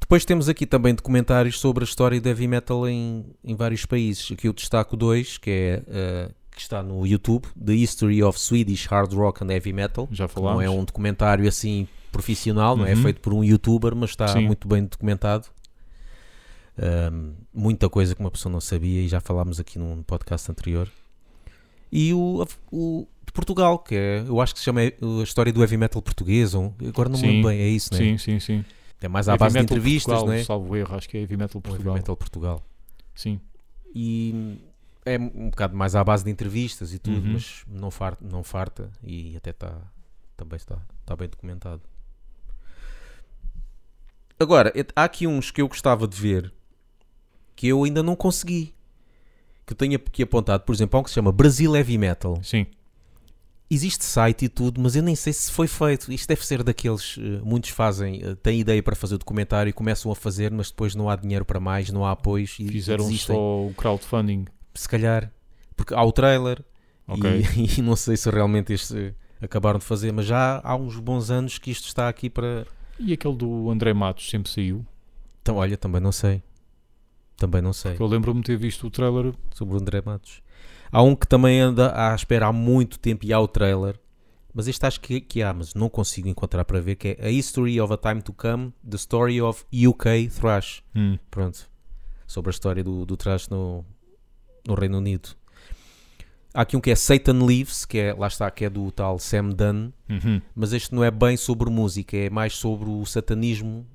Depois 0.00 0.24
temos 0.24 0.48
aqui 0.48 0.64
também 0.66 0.94
documentários 0.94 1.58
sobre 1.58 1.82
a 1.82 1.86
história 1.86 2.20
do 2.20 2.28
heavy 2.28 2.46
metal 2.46 2.88
em, 2.88 3.26
em 3.44 3.54
vários 3.56 3.84
países. 3.84 4.30
Aqui 4.32 4.46
eu 4.48 4.52
destaco 4.52 4.96
dois, 4.96 5.36
que 5.36 5.50
é 5.50 5.82
uh, 6.28 6.34
que 6.54 6.60
está 6.60 6.82
no 6.82 7.06
YouTube, 7.06 7.46
The 7.62 7.72
History 7.74 8.22
of 8.22 8.38
Swedish 8.38 8.86
Hard 8.86 9.12
Rock 9.12 9.44
and 9.44 9.50
Heavy 9.52 9.72
Metal. 9.72 10.08
Já 10.12 10.24
Não 10.24 10.28
falámos. 10.28 10.62
é 10.64 10.70
um 10.70 10.84
documentário 10.84 11.46
assim 11.48 11.86
profissional, 12.12 12.76
não 12.76 12.86
é 12.86 12.94
Uhum. 12.94 13.02
feito 13.02 13.20
por 13.20 13.34
um 13.34 13.44
youtuber, 13.44 13.94
mas 13.94 14.10
está 14.10 14.28
Sim. 14.28 14.46
muito 14.46 14.66
bem 14.66 14.84
documentado. 14.84 15.46
Muita 17.52 17.88
coisa 17.88 18.14
que 18.14 18.20
uma 18.20 18.30
pessoa 18.30 18.52
não 18.52 18.60
sabia 18.60 19.02
e 19.02 19.08
já 19.08 19.20
falámos 19.20 19.58
aqui 19.60 19.78
num 19.78 20.02
podcast 20.02 20.50
anterior. 20.50 20.88
E 21.90 22.12
o, 22.12 22.46
o 22.70 23.06
de 23.26 23.32
Portugal, 23.32 23.78
que 23.78 23.94
é, 23.94 24.24
eu 24.26 24.40
acho 24.40 24.52
que 24.54 24.58
se 24.60 24.64
chama 24.64 24.80
a 24.82 25.22
história 25.22 25.52
do 25.52 25.60
heavy 25.62 25.76
metal 25.76 26.00
português, 26.02 26.54
agora 26.54 27.08
não 27.08 27.18
me 27.18 27.26
Sim. 27.26 27.26
lembro 27.32 27.48
bem, 27.50 27.60
é 27.60 27.68
isso, 27.68 27.92
não 27.92 27.98
é? 28.00 28.02
Sim, 28.02 28.18
sim, 28.18 28.40
sim. 28.40 28.64
É 29.00 29.08
mais 29.08 29.28
à 29.28 29.32
Heavy 29.32 29.40
base 29.40 29.54
de 29.56 29.62
entrevistas, 29.62 30.04
Portugal, 30.14 30.26
não 30.26 30.32
é? 30.40 30.44
Salvo 30.44 30.76
erro, 30.76 30.94
acho 30.96 31.08
que 31.08 31.16
é 31.16 31.20
Heavy 31.20 31.36
Metal 31.36 31.56
O 31.56 31.58
heavy 31.60 31.68
Portugal. 31.70 31.94
metal 31.94 32.16
Portugal. 32.16 32.62
Sim. 33.14 33.40
E 33.94 34.58
é 35.06 35.18
um 35.18 35.50
bocado 35.50 35.74
mais 35.76 35.94
à 35.94 36.04
base 36.04 36.24
de 36.24 36.30
entrevistas 36.30 36.92
e 36.92 36.98
tudo, 36.98 37.24
Uhum. 37.26 37.32
mas 37.34 37.64
não 37.66 37.90
farta, 37.90 38.24
não 38.24 38.42
farta 38.42 38.90
e 39.02 39.36
até 39.36 39.50
está 39.50 39.74
também 40.36 40.56
está, 40.56 40.76
está 41.00 41.16
bem 41.16 41.28
documentado. 41.28 41.80
Agora, 44.38 44.72
há 44.94 45.04
aqui 45.04 45.26
uns 45.26 45.50
que 45.50 45.60
eu 45.60 45.68
gostava 45.68 46.06
de 46.06 46.20
ver 46.20 46.52
que 47.58 47.66
eu 47.66 47.82
ainda 47.82 48.04
não 48.04 48.14
consegui. 48.14 48.72
Que 49.66 49.72
eu 49.72 49.76
tenho 49.76 49.96
aqui 49.96 50.22
apontado, 50.22 50.62
por 50.62 50.72
exemplo, 50.72 50.96
há 50.96 51.00
um 51.00 51.02
que 51.02 51.10
se 51.10 51.14
chama 51.14 51.32
Brasil 51.32 51.74
Heavy 51.74 51.98
Metal. 51.98 52.38
Sim. 52.40 52.66
Existe 53.68 54.04
site 54.04 54.44
e 54.44 54.48
tudo, 54.48 54.80
mas 54.80 54.94
eu 54.94 55.02
nem 55.02 55.16
sei 55.16 55.32
se 55.32 55.50
foi 55.50 55.66
feito. 55.66 56.10
Isto 56.12 56.28
deve 56.28 56.46
ser 56.46 56.62
daqueles. 56.62 57.16
eh, 57.18 57.40
muitos 57.42 57.70
fazem, 57.70 58.22
eh, 58.22 58.34
têm 58.36 58.60
ideia 58.60 58.80
para 58.80 58.94
fazer 58.94 59.16
o 59.16 59.18
documentário 59.18 59.68
e 59.68 59.72
começam 59.72 60.10
a 60.12 60.14
fazer, 60.14 60.52
mas 60.52 60.70
depois 60.70 60.94
não 60.94 61.10
há 61.10 61.16
dinheiro 61.16 61.44
para 61.44 61.58
mais, 61.58 61.90
não 61.90 62.04
há 62.06 62.12
apoios 62.12 62.56
e 62.60 62.66
Fizeram 62.68 63.04
desistem 63.06 63.34
só 63.34 63.66
o 63.66 63.74
crowdfunding. 63.74 64.44
se 64.72 64.88
calhar, 64.88 65.30
porque 65.76 65.92
há 65.92 66.02
o 66.02 66.12
trailer 66.12 66.64
Ok. 67.08 67.28
e, 67.56 67.74
e 67.80 67.82
não 67.82 67.96
sei 67.96 68.16
se 68.16 68.30
realmente 68.30 68.72
este 68.72 69.12
acabaram 69.42 69.80
de 69.80 69.84
fazer, 69.84 70.12
mas 70.12 70.26
já 70.26 70.60
há 70.64 70.76
uns 70.76 70.96
bons 70.98 71.28
anos 71.28 71.58
que 71.58 71.70
isto 71.72 71.88
está 71.88 72.08
aqui 72.08 72.30
para. 72.30 72.64
E 73.00 73.12
aquele 73.12 73.36
do 73.36 73.68
André 73.68 73.92
Matos 73.92 74.30
sempre 74.30 74.48
saiu. 74.50 74.86
Então, 75.42 75.56
olha, 75.56 75.76
também 75.76 76.00
não 76.00 76.12
sei. 76.12 76.42
Também 77.38 77.62
não 77.62 77.72
sei 77.72 77.96
Eu 77.98 78.06
lembro-me 78.06 78.40
de 78.40 78.46
ter 78.46 78.56
visto 78.58 78.86
o 78.86 78.90
trailer. 78.90 79.32
sobre 79.54 79.74
o 79.76 79.80
André 79.80 80.02
Matos. 80.04 80.42
Há 80.92 81.02
um 81.02 81.14
que 81.16 81.26
também 81.26 81.58
anda 81.60 81.92
à 81.94 82.14
espera 82.14 82.48
há 82.48 82.52
muito 82.52 82.98
tempo 82.98 83.24
e 83.24 83.32
há 83.32 83.38
o 83.40 83.46
trailer, 83.48 83.98
mas 84.52 84.66
este 84.68 84.84
acho 84.84 85.00
que, 85.00 85.20
que 85.20 85.42
há, 85.42 85.52
mas 85.54 85.72
não 85.74 85.88
consigo 85.88 86.28
encontrar 86.28 86.64
para 86.64 86.80
ver, 86.80 86.96
que 86.96 87.16
é 87.18 87.26
A 87.26 87.30
History 87.30 87.80
of 87.80 87.92
a 87.92 87.96
Time 87.96 88.20
to 88.22 88.32
Come, 88.32 88.72
The 88.88 88.96
Story 88.96 89.40
of 89.40 89.64
UK 89.72 90.28
Thrash. 90.28 90.82
Hum. 90.96 91.16
Pronto. 91.30 91.70
Sobre 92.26 92.50
a 92.50 92.52
história 92.52 92.82
do, 92.82 93.06
do 93.06 93.16
thrash 93.16 93.48
no, 93.48 93.84
no 94.66 94.74
Reino 94.74 94.98
Unido. 94.98 95.30
Há 96.52 96.62
aqui 96.62 96.76
um 96.76 96.80
que 96.80 96.90
é 96.90 96.94
Satan 96.96 97.44
Leaves, 97.44 97.84
que 97.84 97.98
é, 97.98 98.14
lá 98.14 98.26
está, 98.26 98.50
que 98.50 98.64
é 98.64 98.70
do 98.70 98.90
tal 98.90 99.18
Sam 99.18 99.50
Dunn, 99.50 99.90
Uhum. 100.08 100.40
mas 100.56 100.72
este 100.72 100.94
não 100.94 101.04
é 101.04 101.10
bem 101.10 101.36
sobre 101.36 101.70
música, 101.70 102.16
é 102.16 102.30
mais 102.30 102.54
sobre 102.54 102.88
o 102.90 103.04
satanismo. 103.06 103.86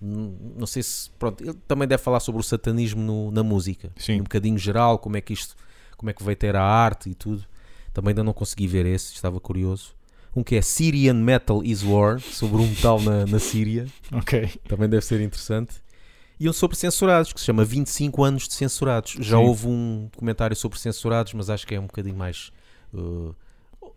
Não 0.00 0.66
sei 0.66 0.82
se. 0.82 1.10
Pronto, 1.18 1.42
ele 1.44 1.58
também 1.68 1.86
deve 1.86 2.02
falar 2.02 2.20
sobre 2.20 2.40
o 2.40 2.44
satanismo 2.44 3.02
no- 3.02 3.30
na 3.30 3.42
música. 3.42 3.92
Sim. 3.96 4.20
Um 4.20 4.24
bocadinho 4.24 4.58
geral, 4.58 4.98
como 4.98 5.16
é 5.16 5.20
que 5.20 5.32
isto. 5.32 5.54
Como 5.96 6.08
é 6.08 6.12
que 6.14 6.22
veio 6.24 6.36
ter 6.36 6.56
a 6.56 6.62
arte 6.62 7.10
e 7.10 7.14
tudo. 7.14 7.44
Também 7.92 8.10
ainda 8.12 8.24
não 8.24 8.32
consegui 8.32 8.66
ver 8.66 8.86
esse, 8.86 9.12
estava 9.12 9.38
curioso. 9.40 9.94
Um 10.34 10.42
que 10.44 10.54
é 10.56 10.62
Syrian 10.62 11.14
Metal 11.14 11.60
is 11.64 11.82
War, 11.82 12.20
sobre 12.20 12.62
um 12.62 12.66
metal 12.68 13.00
na, 13.00 13.26
na 13.26 13.38
Síria. 13.38 13.86
Ok. 14.12 14.48
Também 14.68 14.88
deve 14.88 15.04
ser 15.04 15.20
interessante. 15.20 15.74
E 16.38 16.48
um 16.48 16.52
sobre 16.54 16.76
censurados, 16.76 17.32
que 17.34 17.40
se 17.40 17.44
chama 17.46 17.64
25 17.64 18.24
anos 18.24 18.48
de 18.48 18.54
censurados. 18.54 19.16
Já 19.20 19.36
Sim. 19.36 19.42
houve 19.44 19.66
um 19.68 20.08
documentário 20.10 20.56
sobre 20.56 20.78
censurados, 20.78 21.34
mas 21.34 21.50
acho 21.50 21.66
que 21.66 21.74
é 21.74 21.80
um 21.80 21.86
bocadinho 21.86 22.16
mais. 22.16 22.50
uh, 22.94 23.34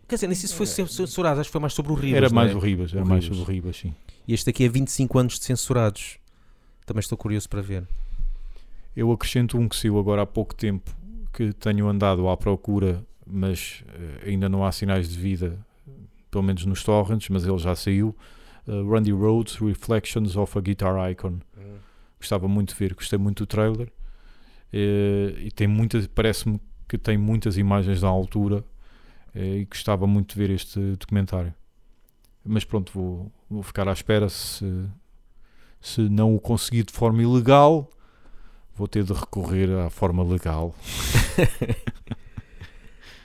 Quer 0.06 0.16
dizer, 0.16 0.26
nem 0.26 0.36
sei 0.36 0.48
se 0.50 0.54
foi 0.54 0.66
censurado, 0.66 1.40
acho 1.40 1.48
que 1.48 1.52
foi 1.52 1.60
mais 1.60 1.72
sobre 1.72 1.92
o 1.92 1.94
Ribas. 1.94 2.16
Era 2.18 2.28
mais 2.30 2.50
é? 2.50 2.54
o 2.54 2.58
Ribas, 2.58 2.92
era 2.92 3.02
O 3.02 3.08
mais 3.08 3.24
Ribas. 3.24 3.38
sobre 3.38 3.50
o 3.52 3.54
Ribas, 3.54 3.76
sim. 3.78 3.94
E 4.26 4.34
este 4.34 4.50
aqui 4.50 4.64
é 4.64 4.68
25 4.68 5.18
anos 5.18 5.38
de 5.38 5.44
censurados. 5.44 6.18
Também 6.86 7.00
estou 7.00 7.16
curioso 7.16 7.48
para 7.48 7.62
ver. 7.62 7.86
Eu 8.96 9.10
acrescento 9.12 9.58
um 9.58 9.68
que 9.68 9.76
saiu 9.76 9.98
agora 9.98 10.22
há 10.22 10.26
pouco 10.26 10.54
tempo, 10.54 10.94
que 11.32 11.52
tenho 11.52 11.88
andado 11.88 12.28
à 12.28 12.36
procura, 12.36 13.04
mas 13.26 13.82
eh, 13.88 14.30
ainda 14.30 14.48
não 14.48 14.64
há 14.64 14.70
sinais 14.70 15.08
de 15.08 15.18
vida, 15.18 15.58
pelo 16.30 16.44
menos 16.44 16.64
nos 16.64 16.82
torrents, 16.84 17.28
mas 17.28 17.44
ele 17.44 17.58
já 17.58 17.74
saiu. 17.74 18.14
uh, 18.66 18.88
Randy 18.90 19.12
Rhodes, 19.12 19.56
Reflections 19.56 20.36
of 20.36 20.56
a 20.58 20.60
Guitar 20.60 21.10
Icon. 21.10 21.40
Gostava 22.18 22.48
muito 22.48 22.72
de 22.72 22.78
ver, 22.78 22.94
gostei 22.94 23.18
muito 23.18 23.44
do 23.44 23.46
trailer. 23.46 23.92
Eh, 24.72 25.34
e 25.38 25.50
tem 25.52 25.68
muitas, 25.68 26.06
parece-me 26.06 26.60
que 26.88 26.98
tem 26.98 27.16
muitas 27.16 27.56
imagens 27.56 28.00
da 28.00 28.08
altura 28.08 28.64
eh, 29.34 29.58
e 29.58 29.64
gostava 29.66 30.06
muito 30.06 30.34
de 30.34 30.38
ver 30.38 30.50
este 30.50 30.80
documentário. 30.96 31.54
Mas 32.44 32.64
pronto, 32.64 32.90
vou, 32.92 33.32
vou 33.54 33.62
ficar 33.62 33.88
à 33.88 33.92
espera 33.92 34.28
se, 34.28 34.64
se 35.80 36.02
não 36.02 36.34
o 36.34 36.40
conseguir 36.40 36.84
de 36.84 36.92
forma 36.92 37.22
ilegal, 37.22 37.88
vou 38.74 38.88
ter 38.88 39.04
de 39.04 39.12
recorrer 39.12 39.70
à 39.78 39.90
forma 39.90 40.22
legal. 40.22 40.74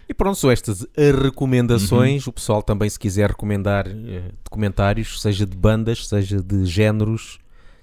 E 0.10 0.14
pronto, 0.14 0.40
são 0.40 0.50
estas 0.50 0.82
as 0.98 1.22
recomendações. 1.22 2.26
O 2.26 2.34
pessoal 2.34 2.64
também, 2.64 2.90
se 2.90 2.98
quiser 2.98 3.30
recomendar 3.30 3.88
eh, 3.88 4.32
documentários, 4.44 5.22
seja 5.22 5.46
de 5.46 5.56
bandas, 5.56 6.08
seja 6.08 6.42
de 6.42 6.66
géneros, 6.66 7.38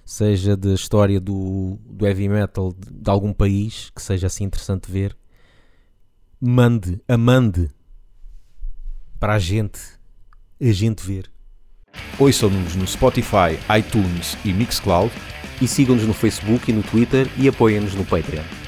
seja 0.05 0.57
da 0.57 0.75
história 0.75 1.21
do, 1.21 1.79
do 1.87 2.05
heavy 2.05 2.29
metal 2.29 2.73
de, 2.73 2.91
de 2.91 3.09
algum 3.09 3.33
país, 3.33 3.93
que 3.95 4.03
seja 4.03 4.27
assim 4.27 4.43
interessante 4.43 4.91
ver, 4.91 5.17
mande, 6.41 7.01
amande 7.07 7.71
para 9.21 9.35
a 9.35 9.39
gente, 9.39 9.81
a 10.61 10.73
gente 10.73 11.07
ver. 11.07 11.31
Ouçam-nos 12.19 12.75
no 12.75 12.87
Spotify, 12.87 13.59
iTunes 13.79 14.37
e 14.45 14.53
Mixcloud. 14.53 15.13
E 15.61 15.67
sigam-nos 15.67 16.05
no 16.05 16.13
Facebook 16.13 16.71
e 16.71 16.75
no 16.75 16.83
Twitter 16.83 17.27
e 17.37 17.49
apoiem-nos 17.49 17.95
no 17.95 18.05
Patreon. 18.05 18.66